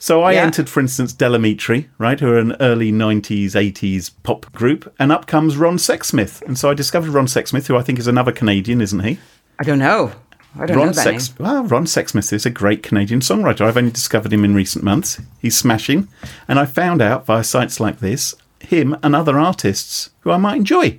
So 0.00 0.22
I 0.22 0.32
Yeah. 0.32 0.42
entered, 0.42 0.68
for 0.68 0.80
instance, 0.80 1.12
Del 1.12 1.32
Amitri, 1.32 1.86
right, 1.98 2.18
who 2.18 2.28
are 2.28 2.38
an 2.38 2.56
early 2.60 2.90
90s, 2.90 3.54
80s 3.54 4.10
pop 4.24 4.52
group, 4.52 4.92
and 4.98 5.12
up 5.12 5.26
comes 5.28 5.56
Ron 5.56 5.76
Sexsmith. 5.76 6.42
And 6.42 6.58
so 6.58 6.70
I 6.70 6.74
discovered 6.74 7.10
Ron 7.10 7.26
Sexsmith, 7.26 7.68
who 7.68 7.76
I 7.76 7.82
think 7.82 7.98
is 8.00 8.06
another 8.08 8.32
Canadian, 8.32 8.80
isn't 8.80 9.00
he? 9.00 9.18
I 9.60 9.62
don't 9.62 9.78
know. 9.78 10.10
I 10.58 10.66
don't 10.66 10.76
know 10.76 10.84
Ron 10.84 10.92
that 10.92 11.02
Sex- 11.02 11.38
name. 11.38 11.48
well, 11.48 11.64
Ron 11.64 11.84
Sexsmith 11.84 12.32
is 12.32 12.46
a 12.46 12.50
great 12.50 12.82
Canadian 12.82 13.20
songwriter. 13.20 13.60
I've 13.62 13.76
only 13.76 13.90
discovered 13.90 14.32
him 14.32 14.44
in 14.44 14.54
recent 14.54 14.84
months. 14.84 15.20
He's 15.40 15.56
smashing. 15.56 16.08
And 16.48 16.58
I 16.58 16.64
found 16.66 17.02
out 17.02 17.26
via 17.26 17.44
sites 17.44 17.80
like 17.80 18.00
this 18.00 18.34
him 18.60 18.96
and 19.02 19.14
other 19.14 19.38
artists 19.38 20.10
who 20.20 20.30
I 20.30 20.36
might 20.38 20.56
enjoy. 20.56 20.98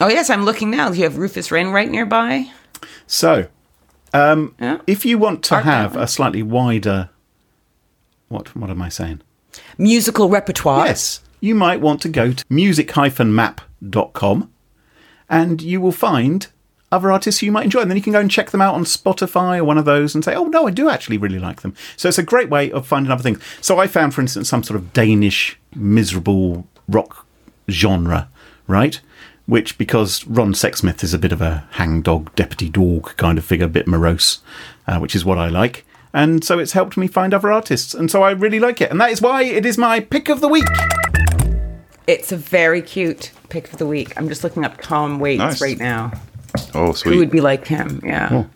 Oh 0.00 0.08
yes, 0.08 0.28
I'm 0.30 0.44
looking 0.44 0.70
now. 0.70 0.90
Do 0.90 0.96
You 0.98 1.04
have 1.04 1.18
Rufus 1.18 1.50
Wainwright 1.50 1.90
nearby. 1.90 2.50
So, 3.06 3.46
um, 4.12 4.54
Yeah. 4.60 4.78
if 4.86 5.04
you 5.06 5.18
want 5.18 5.42
to 5.44 5.54
Art 5.56 5.64
have 5.64 5.96
a 5.96 6.06
slightly 6.06 6.42
wider. 6.42 7.10
What, 8.28 8.54
what 8.56 8.70
am 8.70 8.82
I 8.82 8.88
saying? 8.88 9.20
Musical 9.78 10.28
repertoire. 10.28 10.86
Yes, 10.86 11.22
you 11.40 11.54
might 11.54 11.80
want 11.80 12.00
to 12.02 12.08
go 12.08 12.32
to 12.32 12.44
music-map.com 12.48 14.50
and 15.28 15.62
you 15.62 15.80
will 15.80 15.92
find 15.92 16.46
other 16.92 17.12
artists 17.12 17.42
you 17.42 17.52
might 17.52 17.64
enjoy. 17.64 17.80
And 17.80 17.90
then 17.90 17.96
you 17.96 18.02
can 18.02 18.12
go 18.12 18.20
and 18.20 18.30
check 18.30 18.50
them 18.50 18.60
out 18.60 18.74
on 18.74 18.84
Spotify 18.84 19.58
or 19.58 19.64
one 19.64 19.78
of 19.78 19.84
those 19.84 20.14
and 20.14 20.24
say, 20.24 20.34
oh, 20.34 20.44
no, 20.46 20.66
I 20.66 20.70
do 20.70 20.88
actually 20.88 21.18
really 21.18 21.38
like 21.38 21.62
them. 21.62 21.74
So 21.96 22.08
it's 22.08 22.18
a 22.18 22.22
great 22.22 22.48
way 22.50 22.70
of 22.72 22.86
finding 22.86 23.12
other 23.12 23.22
things. 23.22 23.40
So 23.60 23.78
I 23.78 23.86
found, 23.86 24.14
for 24.14 24.20
instance, 24.20 24.48
some 24.48 24.62
sort 24.62 24.78
of 24.78 24.92
Danish 24.92 25.58
miserable 25.74 26.66
rock 26.88 27.26
genre, 27.70 28.28
right? 28.66 29.00
Which, 29.46 29.78
because 29.78 30.26
Ron 30.26 30.52
Sexsmith 30.52 31.02
is 31.02 31.14
a 31.14 31.18
bit 31.18 31.32
of 31.32 31.40
a 31.40 31.66
hangdog, 31.72 32.34
deputy 32.34 32.68
dog 32.68 33.16
kind 33.16 33.38
of 33.38 33.44
figure, 33.44 33.66
a 33.66 33.68
bit 33.68 33.86
morose, 33.88 34.40
uh, 34.86 34.98
which 34.98 35.14
is 35.16 35.24
what 35.24 35.38
I 35.38 35.48
like. 35.48 35.84
And 36.12 36.42
so 36.44 36.58
it's 36.58 36.72
helped 36.72 36.96
me 36.96 37.06
find 37.06 37.32
other 37.32 37.52
artists. 37.52 37.94
And 37.94 38.10
so 38.10 38.22
I 38.22 38.32
really 38.32 38.58
like 38.58 38.80
it. 38.80 38.90
And 38.90 39.00
that 39.00 39.10
is 39.10 39.22
why 39.22 39.44
it 39.44 39.64
is 39.64 39.78
my 39.78 40.00
pick 40.00 40.28
of 40.28 40.40
the 40.40 40.48
week. 40.48 40.64
It's 42.06 42.32
a 42.32 42.36
very 42.36 42.82
cute 42.82 43.30
pick 43.48 43.72
of 43.72 43.78
the 43.78 43.86
week. 43.86 44.16
I'm 44.16 44.28
just 44.28 44.42
looking 44.42 44.64
up 44.64 44.80
Tom 44.80 45.20
Waits 45.20 45.38
Nice. 45.38 45.60
right 45.60 45.78
now. 45.78 46.10
Oh, 46.74 46.92
sweet. 46.92 47.12
Who 47.14 47.18
would 47.18 47.30
be 47.30 47.40
like 47.40 47.66
him? 47.66 48.00
Yeah. 48.04 48.28
Oh. 48.32 48.46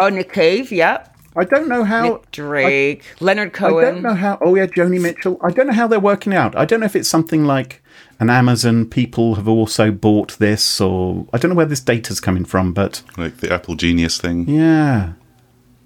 oh, 0.00 0.08
Nick 0.08 0.32
Cave. 0.32 0.70
Yep. 0.72 1.06
I 1.36 1.44
don't 1.44 1.68
know 1.68 1.84
how. 1.84 2.02
Nick 2.02 2.30
Drake. 2.32 3.04
Leonard 3.20 3.52
Cohen. 3.52 3.84
I 3.84 3.90
don't 3.92 4.02
know 4.02 4.14
how. 4.14 4.38
Oh 4.40 4.54
yeah, 4.56 4.66
Joni 4.66 5.00
Mitchell. 5.00 5.38
I 5.42 5.50
don't 5.50 5.66
know 5.68 5.72
how 5.72 5.86
they're 5.86 6.00
working 6.00 6.34
out. 6.34 6.56
I 6.56 6.64
don't 6.64 6.80
know 6.80 6.86
if 6.86 6.96
it's 6.96 7.08
something 7.08 7.44
like 7.44 7.82
an 8.18 8.30
Amazon 8.30 8.84
people 8.86 9.36
have 9.36 9.46
also 9.48 9.92
bought 9.92 10.36
this, 10.38 10.80
or 10.80 11.26
I 11.32 11.38
don't 11.38 11.50
know 11.50 11.54
where 11.54 11.66
this 11.66 11.80
data's 11.80 12.18
coming 12.20 12.44
from. 12.44 12.72
But 12.72 13.02
Like 13.16 13.36
the 13.38 13.52
Apple 13.52 13.76
Genius 13.76 14.18
thing. 14.20 14.48
yeah, 14.48 15.12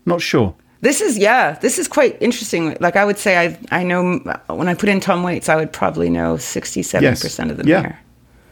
not 0.06 0.22
sure. 0.22 0.54
This 0.80 1.00
is 1.02 1.18
yeah. 1.18 1.52
This 1.60 1.78
is 1.78 1.88
quite 1.88 2.16
interesting. 2.22 2.76
Like 2.80 2.96
I 2.96 3.04
would 3.04 3.18
say, 3.18 3.36
I 3.36 3.58
I 3.70 3.84
know 3.84 4.18
when 4.48 4.68
I 4.68 4.74
put 4.74 4.88
in 4.88 4.98
Tom 5.00 5.22
Waits, 5.22 5.50
I 5.50 5.56
would 5.56 5.72
probably 5.74 6.08
know 6.08 6.38
sixty-seven 6.38 7.10
percent 7.16 7.50
of 7.50 7.58
them 7.58 7.68
Yeah. 7.68 7.80
here. 7.82 7.98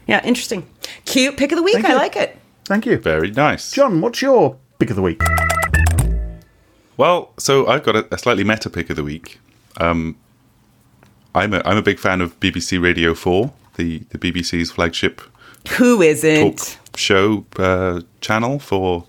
Yeah, 0.07 0.23
interesting. 0.23 0.67
Cute 1.05 1.37
pick 1.37 1.51
of 1.51 1.57
the 1.57 1.63
week. 1.63 1.75
Thank 1.75 1.85
I 1.87 1.91
you. 1.93 1.95
like 1.95 2.15
it. 2.15 2.37
Thank 2.65 2.85
you. 2.85 2.97
Very 2.97 3.31
nice. 3.31 3.71
John, 3.71 4.01
what's 4.01 4.21
your 4.21 4.57
pick 4.79 4.89
of 4.89 4.95
the 4.95 5.01
week? 5.01 5.21
Well, 6.97 7.33
so 7.37 7.67
I've 7.67 7.83
got 7.83 7.95
a, 7.95 8.13
a 8.13 8.17
slightly 8.17 8.43
meta 8.43 8.69
pick 8.69 8.89
of 8.89 8.95
the 8.95 9.03
week. 9.03 9.39
Um, 9.77 10.15
I'm 11.35 11.53
a 11.53 11.61
I'm 11.65 11.77
a 11.77 11.81
big 11.81 11.99
fan 11.99 12.21
of 12.21 12.39
BBC 12.39 12.81
Radio 12.81 13.13
Four, 13.15 13.53
the 13.75 13.99
the 14.09 14.17
BBC's 14.19 14.71
flagship 14.71 15.21
Who 15.77 16.01
isn't? 16.01 16.57
talk 16.57 16.79
show 16.95 17.45
uh, 17.57 18.01
channel 18.21 18.59
for 18.59 19.05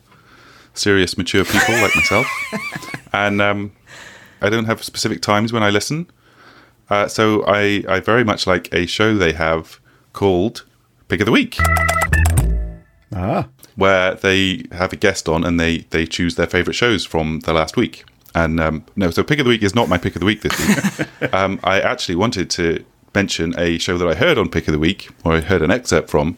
serious, 0.73 1.19
mature 1.19 1.45
people 1.45 1.75
like 1.81 1.95
myself. 1.95 2.27
And 3.13 3.41
um, 3.41 3.71
I 4.43 4.51
don't 4.51 4.65
have 4.65 4.83
specific 4.83 5.23
times 5.23 5.53
when 5.53 5.63
I 5.63 5.71
listen. 5.71 6.11
Uh, 6.91 7.07
so 7.07 7.45
I, 7.47 7.85
I 7.89 8.01
very 8.01 8.25
much 8.25 8.45
like 8.45 8.69
a 8.75 8.87
show 8.87 9.17
they 9.17 9.33
have 9.35 9.79
called 10.13 10.65
Pick 11.07 11.21
of 11.21 11.27
the 11.27 11.31
Week, 11.31 11.57
Ah, 13.15 13.49
where 13.77 14.15
they 14.15 14.65
have 14.73 14.93
a 14.93 14.97
guest 14.97 15.29
on 15.29 15.45
and 15.45 15.59
they, 15.59 15.79
they 15.91 16.07
choose 16.07 16.35
their 16.35 16.47
favourite 16.47 16.75
shows 16.75 17.05
from 17.05 17.41
the 17.41 17.53
last 17.53 17.77
week. 17.77 18.05
And 18.35 18.59
um, 18.61 18.85
no, 18.97 19.11
so 19.11 19.23
Pick 19.23 19.39
of 19.39 19.45
the 19.45 19.51
Week 19.51 19.63
is 19.63 19.75
not 19.75 19.89
my 19.89 19.99
Pick 19.99 20.17
of 20.17 20.21
the 20.21 20.27
Week 20.27 20.43
this 20.43 20.99
week. 20.99 21.33
um, 21.35 21.61
I 21.63 21.81
actually 21.81 22.17
wanted 22.17 22.51
to 22.51 22.85
mention 23.15 23.55
a 23.59 23.79
show 23.79 23.97
that 23.97 24.09
I 24.09 24.15
heard 24.15 24.39
on 24.39 24.49
Pick 24.49 24.67
of 24.67 24.73
the 24.73 24.79
Week, 24.79 25.09
or 25.25 25.35
I 25.35 25.41
heard 25.41 25.63
an 25.63 25.71
excerpt 25.71 26.11
from, 26.11 26.37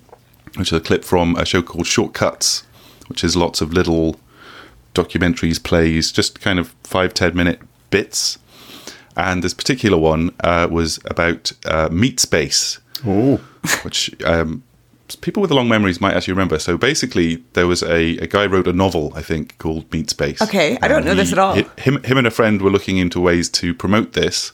which 0.57 0.73
is 0.73 0.79
a 0.79 0.81
clip 0.81 1.05
from 1.05 1.37
a 1.37 1.47
show 1.47 1.63
called 1.63 1.87
Shortcuts, 1.87 2.65
which 3.09 3.25
is 3.25 3.35
lots 3.35 3.63
of 3.63 3.73
little 3.73 4.21
documentaries, 4.95 5.63
plays, 5.63 6.13
just 6.13 6.41
kind 6.41 6.59
of 6.59 6.75
five, 6.85 7.15
ten 7.15 7.35
minute 7.35 7.61
bits. 7.89 8.39
And 9.17 9.43
this 9.43 9.55
particular 9.55 9.97
one 9.97 10.35
uh, 10.41 10.69
was 10.71 11.01
about 11.07 11.53
uh, 11.65 11.89
Meat 11.91 12.21
Space, 12.21 12.79
oh, 13.07 13.37
which 13.83 14.15
um, 14.25 14.63
people 15.21 15.41
with 15.41 15.51
long 15.51 15.69
memories 15.69 16.01
might 16.01 16.15
actually 16.15 16.33
remember. 16.35 16.59
So 16.59 16.77
basically, 16.77 17.45
there 17.53 17.67
was 17.67 17.83
a, 17.83 18.17
a 18.19 18.27
guy 18.27 18.47
wrote 18.47 18.67
a 18.67 18.73
novel, 18.73 19.13
I 19.15 19.23
think, 19.23 19.57
called 19.59 19.91
Meat 19.93 20.11
Space. 20.11 20.43
Okay, 20.43 20.79
I 20.83 20.89
don't 20.89 21.05
know 21.05 21.15
this 21.15 21.33
at 21.33 21.39
all. 21.39 21.55
Him, 21.55 22.03
him 22.03 22.19
and 22.19 22.27
a 22.27 22.31
friend 22.31 22.61
were 22.61 22.71
looking 22.71 22.97
into 22.99 23.21
ways 23.21 23.49
to 23.51 23.75
promote 23.75 24.13
this, 24.15 24.53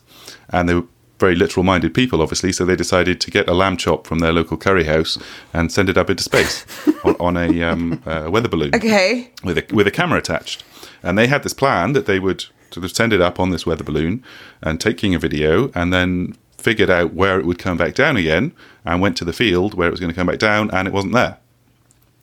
and 0.50 0.68
they 0.68 0.74
were 0.74 0.84
very 1.18 1.34
literal 1.36 1.62
minded 1.62 1.94
people, 1.94 2.20
obviously. 2.20 2.52
So 2.52 2.64
they 2.64 2.76
decided 2.76 3.20
to 3.20 3.30
get 3.30 3.48
a 3.48 3.54
lamb 3.54 3.76
chop 3.76 4.06
from 4.06 4.18
their 4.18 4.32
local 4.32 4.56
curry 4.56 4.84
house 4.84 5.16
and 5.52 5.70
send 5.70 5.88
it 5.88 5.96
up 5.96 6.10
into 6.10 6.22
space 6.22 6.66
on, 7.04 7.14
on 7.20 7.36
a 7.36 7.62
um, 7.62 8.02
uh, 8.04 8.28
weather 8.30 8.48
balloon 8.48 8.74
Okay. 8.74 9.30
with 9.44 9.56
a 9.58 9.64
with 9.72 9.86
a 9.86 9.92
camera 9.92 10.18
attached. 10.18 10.64
And 11.02 11.16
they 11.16 11.28
had 11.28 11.42
this 11.44 11.54
plan 11.54 11.92
that 11.94 12.06
they 12.06 12.18
would 12.18 12.44
sort 12.72 12.84
of 12.84 12.90
send 12.92 13.12
it 13.12 13.20
up 13.20 13.38
on 13.38 13.50
this 13.50 13.66
weather 13.66 13.84
balloon 13.84 14.24
and 14.62 14.80
taking 14.80 15.14
a 15.14 15.18
video, 15.18 15.70
and 15.74 15.92
then 15.92 16.36
figured 16.62 16.90
out 16.90 17.14
where 17.14 17.38
it 17.38 17.46
would 17.46 17.58
come 17.58 17.76
back 17.76 17.94
down 17.94 18.16
again, 18.16 18.52
and 18.84 19.00
went 19.00 19.16
to 19.18 19.24
the 19.24 19.32
field 19.32 19.74
where 19.74 19.88
it 19.88 19.90
was 19.90 20.00
going 20.00 20.12
to 20.12 20.16
come 20.16 20.26
back 20.26 20.38
down, 20.38 20.70
and 20.70 20.88
it 20.88 20.94
wasn't 20.94 21.14
there. 21.14 21.38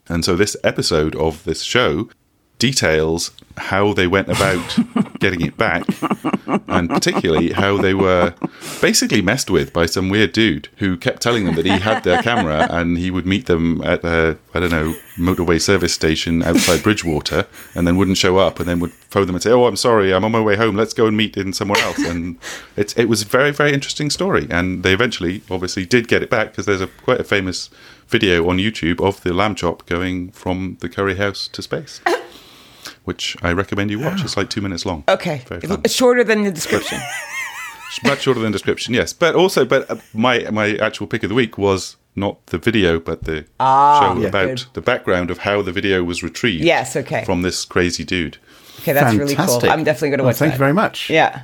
And 0.07 0.25
so 0.25 0.35
this 0.35 0.57
episode 0.63 1.15
of 1.15 1.43
this 1.43 1.61
show 1.61 2.09
details 2.57 3.31
how 3.57 3.93
they 3.93 4.05
went 4.05 4.27
about 4.27 4.77
getting 5.19 5.41
it 5.41 5.57
back, 5.57 5.83
and 6.67 6.89
particularly 6.89 7.51
how 7.51 7.77
they 7.77 7.93
were 7.93 8.33
basically 8.81 9.21
messed 9.21 9.49
with 9.49 9.73
by 9.73 9.85
some 9.85 10.09
weird 10.09 10.33
dude 10.33 10.67
who 10.77 10.97
kept 10.97 11.21
telling 11.21 11.45
them 11.45 11.55
that 11.55 11.65
he 11.65 11.71
had 11.71 12.03
their 12.03 12.21
camera 12.21 12.67
and 12.69 12.97
he 12.97 13.09
would 13.09 13.25
meet 13.25 13.45
them 13.47 13.81
at 13.83 14.03
a 14.03 14.37
I 14.53 14.59
don't 14.59 14.71
know 14.71 14.95
motorway 15.17 15.59
service 15.59 15.93
station 15.93 16.43
outside 16.43 16.83
Bridgewater, 16.83 17.47
and 17.73 17.87
then 17.87 17.97
wouldn't 17.97 18.17
show 18.17 18.37
up, 18.37 18.59
and 18.59 18.67
then 18.67 18.79
would 18.79 18.93
phone 19.09 19.25
them 19.27 19.35
and 19.35 19.43
say, 19.43 19.51
"Oh, 19.51 19.65
I'm 19.65 19.75
sorry, 19.75 20.13
I'm 20.13 20.23
on 20.25 20.31
my 20.31 20.39
way 20.41 20.55
home. 20.55 20.75
Let's 20.75 20.93
go 20.93 21.05
and 21.07 21.15
meet 21.17 21.35
in 21.37 21.53
somewhere 21.53 21.81
else." 21.81 21.99
And 21.99 22.37
it's 22.77 22.93
it 22.97 23.05
was 23.05 23.21
a 23.21 23.25
very 23.25 23.51
very 23.51 23.73
interesting 23.73 24.09
story, 24.09 24.47
and 24.49 24.83
they 24.83 24.93
eventually 24.93 25.41
obviously 25.49 25.85
did 25.85 26.07
get 26.07 26.21
it 26.23 26.29
back 26.29 26.51
because 26.51 26.65
there's 26.65 26.81
a 26.81 26.87
quite 26.87 27.19
a 27.19 27.23
famous 27.23 27.69
video 28.07 28.49
on 28.49 28.57
YouTube 28.57 28.99
of 29.05 29.21
the 29.21 29.33
lamb 29.33 29.55
chop 29.55 29.85
going 29.85 30.31
from 30.31 30.77
the 30.81 30.89
curry 30.89 31.15
house 31.15 31.47
to 31.49 31.61
space. 31.61 32.01
Which 33.03 33.35
I 33.41 33.51
recommend 33.53 33.91
you 33.91 33.99
watch. 33.99 34.23
It's 34.23 34.37
like 34.37 34.49
two 34.49 34.61
minutes 34.61 34.85
long. 34.85 35.03
Okay. 35.07 35.43
It's 35.49 35.93
shorter 35.93 36.23
than 36.23 36.43
the 36.43 36.51
description. 36.51 36.99
Much 38.03 38.21
shorter 38.21 38.39
than 38.39 38.51
the 38.51 38.55
description, 38.55 38.93
yes. 38.93 39.13
But 39.13 39.35
also, 39.35 39.65
but 39.65 39.89
uh, 39.89 39.95
my 40.13 40.47
my 40.51 40.75
actual 40.77 41.07
pick 41.07 41.23
of 41.23 41.29
the 41.29 41.35
week 41.35 41.57
was 41.57 41.97
not 42.15 42.45
the 42.47 42.57
video, 42.57 42.99
but 42.99 43.23
the 43.23 43.41
show 43.59 44.17
Yeah. 44.19 44.27
about 44.27 44.47
Good. 44.47 44.63
the 44.73 44.81
background 44.81 45.31
of 45.31 45.39
how 45.39 45.61
the 45.63 45.71
video 45.71 46.03
was 46.03 46.21
retrieved. 46.23 46.63
Yes, 46.63 46.95
okay. 46.95 47.25
From 47.25 47.41
this 47.41 47.65
crazy 47.65 48.03
dude. 48.03 48.37
Okay, 48.79 48.93
that's 48.93 49.15
really 49.15 49.35
cool. 49.35 49.59
I'm 49.69 49.83
definitely 49.83 50.09
going 50.09 50.17
to 50.19 50.23
Well, 50.23 50.29
watch 50.29 50.37
Thank 50.37 50.51
that. 50.51 50.55
you 50.55 50.59
very 50.59 50.73
much. 50.73 51.09
Yeah. 51.09 51.43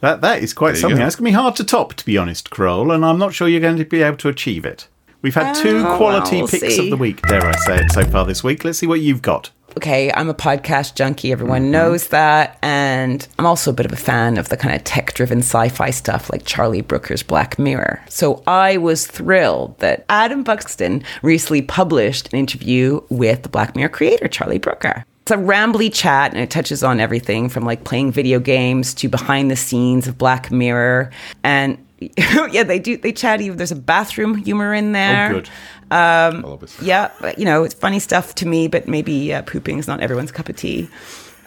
That 0.00 0.20
that 0.20 0.42
is 0.42 0.52
quite 0.52 0.72
There 0.72 0.80
something. 0.82 0.98
go. 0.98 1.04
That's 1.04 1.16
going 1.16 1.24
to 1.32 1.36
be 1.36 1.42
hard 1.42 1.56
to 1.56 1.64
top, 1.64 1.94
to 1.94 2.04
be 2.04 2.18
honest, 2.18 2.50
Carole, 2.50 2.90
and 2.92 3.04
I'm 3.04 3.18
not 3.18 3.34
sure 3.34 3.48
you're 3.48 3.60
going 3.60 3.78
to 3.78 3.84
be 3.84 4.02
able 4.02 4.18
to 4.18 4.28
achieve 4.28 4.64
it. 4.64 4.88
We've 5.22 5.34
had 5.34 5.54
two 5.54 5.84
Oh, 5.86 5.96
quality 5.96 6.36
well, 6.36 6.42
we'll 6.42 6.60
picks 6.60 6.76
see. 6.76 6.84
of 6.84 6.90
the 6.90 6.96
week, 6.96 7.22
dare 7.22 7.44
I 7.46 7.52
say 7.56 7.76
it, 7.78 7.90
so 7.92 8.04
far 8.04 8.24
this 8.26 8.44
week. 8.44 8.64
Let's 8.64 8.78
see 8.78 8.86
what 8.86 9.00
you've 9.00 9.22
got. 9.22 9.50
okay, 9.78 10.12
I'm 10.12 10.28
a 10.28 10.34
podcast 10.34 10.94
junkie. 10.94 11.32
Everyone 11.32 11.62
mm-hmm. 11.62 11.70
knows 11.72 12.08
that. 12.08 12.58
And 12.62 13.26
I'm 13.38 13.46
also 13.46 13.70
a 13.70 13.74
bit 13.74 13.86
of 13.86 13.92
a 13.92 13.96
fan 13.96 14.36
of 14.38 14.50
the 14.50 14.56
kind 14.56 14.74
of 14.76 14.84
tech 14.84 15.14
driven 15.14 15.38
sci 15.38 15.68
fi 15.70 15.90
stuff 15.90 16.30
like 16.30 16.44
Charlie 16.44 16.80
Brooker's 16.82 17.22
Black 17.22 17.58
Mirror. 17.58 18.02
So 18.08 18.42
I 18.46 18.76
was 18.76 19.06
thrilled 19.06 19.78
that 19.80 20.04
Adam 20.10 20.44
Buxton 20.44 21.02
recently 21.22 21.62
published 21.62 22.32
an 22.32 22.38
interview 22.38 23.00
with 23.08 23.42
the 23.42 23.48
Black 23.48 23.74
Mirror 23.74 23.88
creator, 23.88 24.28
Charlie 24.28 24.58
Brooker. 24.58 25.04
It's 25.26 25.32
a 25.32 25.36
rambly 25.38 25.92
chat 25.92 26.34
and 26.34 26.40
it 26.40 26.50
touches 26.50 26.84
on 26.84 27.00
everything 27.00 27.48
from 27.48 27.64
like 27.64 27.82
playing 27.82 28.12
video 28.12 28.38
games 28.38 28.94
to 28.94 29.08
behind 29.08 29.50
the 29.50 29.56
scenes 29.56 30.06
of 30.06 30.16
Black 30.16 30.52
Mirror. 30.52 31.10
And 31.42 31.84
yeah, 31.98 32.62
they 32.62 32.78
do, 32.78 32.96
they 32.96 33.10
chat 33.10 33.40
even. 33.40 33.56
There's 33.56 33.72
a 33.72 33.74
bathroom 33.74 34.36
humor 34.36 34.72
in 34.72 34.92
there. 34.92 35.30
Oh, 35.30 35.32
good. 35.32 35.48
Um, 35.90 36.42
Well, 36.42 36.52
obviously. 36.52 36.86
Yeah, 36.86 37.10
but, 37.20 37.40
you 37.40 37.44
know, 37.44 37.64
it's 37.64 37.74
funny 37.74 37.98
stuff 37.98 38.36
to 38.36 38.46
me, 38.46 38.68
but 38.68 38.86
maybe 38.86 39.34
uh, 39.34 39.42
pooping 39.42 39.78
is 39.78 39.88
not 39.88 39.98
everyone's 39.98 40.30
cup 40.30 40.48
of 40.48 40.54
tea. 40.54 40.88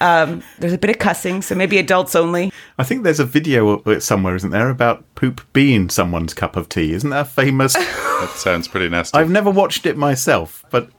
Um, 0.02 0.44
there's 0.58 0.74
a 0.74 0.78
bit 0.78 0.90
of 0.90 1.00
cussing, 1.00 1.42
so 1.42 1.56
maybe 1.56 1.78
adults 1.78 2.18
only. 2.18 2.52
I 2.80 2.84
think 2.84 3.04
there's 3.06 3.22
a 3.22 3.26
video 3.26 3.80
uh, 3.84 4.02
somewhere, 4.02 4.36
isn't 4.36 4.52
there, 4.52 4.70
about 4.70 5.06
poop 5.16 5.40
being 5.54 5.90
someone's 5.90 6.34
cup 6.34 6.58
of 6.58 6.68
tea? 6.68 6.92
Isn't 6.92 7.12
that 7.12 7.28
famous? 7.30 7.78
That 8.20 8.32
sounds 8.32 8.68
pretty 8.68 8.90
nasty. 8.90 9.18
I've 9.18 9.30
never 9.30 9.50
watched 9.50 9.86
it 9.86 9.96
myself, 9.96 10.66
but 10.72 10.90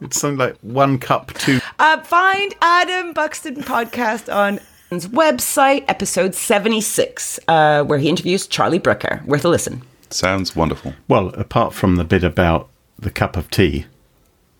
it's 0.00 0.20
something 0.20 0.38
like 0.38 0.56
one 0.60 0.98
cup, 0.98 1.32
two. 1.34 1.60
Uh, 1.78 2.00
find 2.02 2.54
Adam 2.60 3.12
Buxton 3.12 3.56
podcast 3.56 4.32
on 4.34 4.58
his 4.90 5.06
website, 5.08 5.84
episode 5.86 6.34
76, 6.34 7.38
uh, 7.46 7.84
where 7.84 7.98
he 7.98 8.08
interviews 8.08 8.46
Charlie 8.48 8.80
Brooker. 8.80 9.22
Worth 9.26 9.44
a 9.44 9.48
listen. 9.48 9.82
Sounds 10.10 10.56
wonderful. 10.56 10.94
Well, 11.06 11.28
apart 11.34 11.74
from 11.74 11.96
the 11.96 12.04
bit 12.04 12.24
about 12.24 12.68
the 12.98 13.10
cup 13.10 13.36
of 13.36 13.50
tea, 13.50 13.86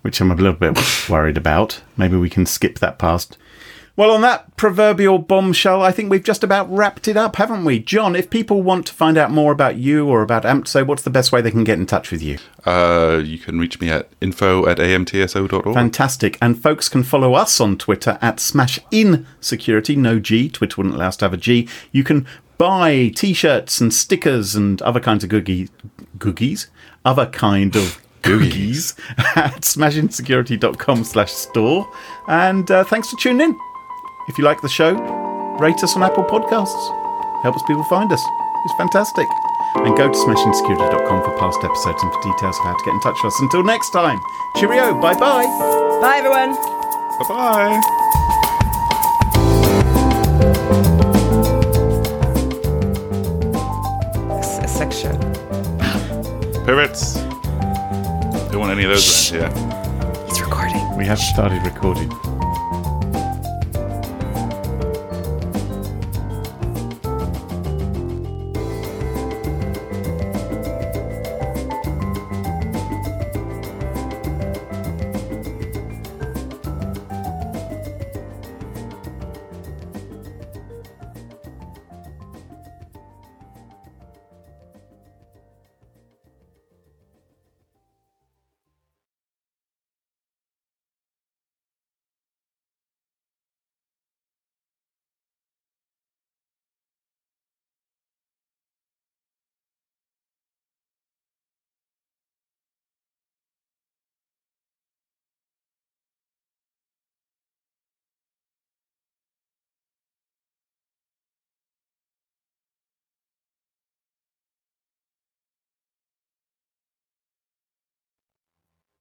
which 0.03 0.21
I'm 0.21 0.31
a 0.31 0.37
little 0.37 0.53
bit 0.53 0.79
worried 1.09 1.37
about, 1.37 1.81
maybe 1.97 2.17
we 2.17 2.31
can 2.31 2.47
skip 2.47 2.79
that 2.79 2.99
past. 2.99 3.37
Well, 3.99 4.13
on 4.13 4.21
that 4.21 4.57
proverbial 4.57 5.19
bombshell, 5.19 5.83
I 5.83 5.91
think 5.91 6.09
we've 6.09 6.23
just 6.23 6.45
about 6.45 6.73
wrapped 6.73 7.09
it 7.09 7.17
up, 7.17 7.35
haven't 7.35 7.65
we? 7.65 7.81
John, 7.81 8.15
if 8.15 8.31
people 8.31 8.63
want 8.63 8.87
to 8.87 8.95
find 8.95 9.19
out 9.19 9.33
more 9.33 9.51
about 9.51 9.75
you 9.75 10.07
or 10.07 10.23
about 10.23 10.45
AMTSO, 10.45 10.87
what's 10.87 11.03
the 11.03 11.11
best 11.11 11.33
way 11.33 11.41
they 11.41 11.51
can 11.51 11.65
get 11.65 11.81
in 11.81 11.85
touch 11.85 12.13
with 12.13 12.23
you? 12.23 12.39
Uh, 12.65 13.21
you 13.25 13.39
can 13.39 13.59
reach 13.59 13.81
me 13.81 13.91
at 13.91 14.09
info 14.21 14.69
at 14.69 14.77
amtso.org. 14.77 15.75
Fantastic. 15.75 16.39
And 16.41 16.63
folks 16.63 16.89
can 16.89 17.03
follow 17.03 17.35
us 17.35 17.61
on 17.61 17.77
Twitter 17.77 18.21
at 18.23 18.39
Smash 18.39 18.79
In 18.93 19.27
Security, 19.41 19.97
no 19.97 20.21
G. 20.21 20.49
Twitter 20.49 20.77
wouldn't 20.77 20.95
allow 20.95 21.09
us 21.09 21.17
to 21.17 21.25
have 21.25 21.35
a 21.35 21.37
G. 21.37 21.69
You 21.91 22.05
can 22.05 22.25
buy 22.57 23.09
t-shirts 23.17 23.81
and 23.81 23.93
stickers 23.93 24.55
and 24.55 24.81
other 24.83 25.01
kinds 25.01 25.25
of 25.25 25.31
googie, 25.31 25.71
googies, 26.19 26.69
other 27.05 27.27
kind 27.27 27.75
of 27.75 28.01
googies 28.23 28.97
at 29.37 29.63
smashinsecurity.com 29.63 31.03
slash 31.03 31.33
store. 31.33 31.93
And 32.29 32.71
uh, 32.71 32.85
thanks 32.85 33.11
for 33.11 33.17
tuning 33.19 33.41
in. 33.41 33.68
If 34.29 34.37
you 34.37 34.45
like 34.45 34.61
the 34.61 34.69
show, 34.69 34.93
rate 35.59 35.83
us 35.83 35.97
on 35.97 36.03
Apple 36.03 36.25
Podcasts. 36.25 37.43
Helps 37.43 37.63
people 37.63 37.83
find 37.85 38.13
us. 38.13 38.23
It's 38.65 38.75
fantastic. 38.77 39.27
And 39.77 39.97
go 39.97 40.09
to 40.09 40.19
smashinsecurity.com 40.19 41.25
for 41.25 41.39
past 41.39 41.59
episodes 41.65 42.03
and 42.03 42.13
for 42.13 42.23
details 42.23 42.59
of 42.59 42.65
how 42.65 42.77
to 42.77 42.85
get 42.85 42.93
in 42.95 43.01
touch 43.01 43.17
with 43.23 43.33
us. 43.33 43.41
Until 43.41 43.63
next 43.65 43.91
time, 43.91 44.19
cheerio, 44.57 45.01
bye 45.01 45.15
bye. 45.15 45.47
Bye, 46.03 46.19
everyone. 46.19 46.55
Bye 47.19 47.29
bye. 47.29 48.89
It's 54.39 54.73
sex 54.73 54.97
show. 54.99 55.13
Pivots. 56.67 57.15
Don't 58.51 58.61
want 58.61 58.73
any 58.73 58.85
of 58.85 58.91
those 58.91 59.33
around 59.33 59.57
here. 59.57 60.27
He's 60.27 60.41
recording. 60.41 60.97
We 60.97 61.07
have 61.07 61.19
started 61.19 61.63
recording. 61.63 62.11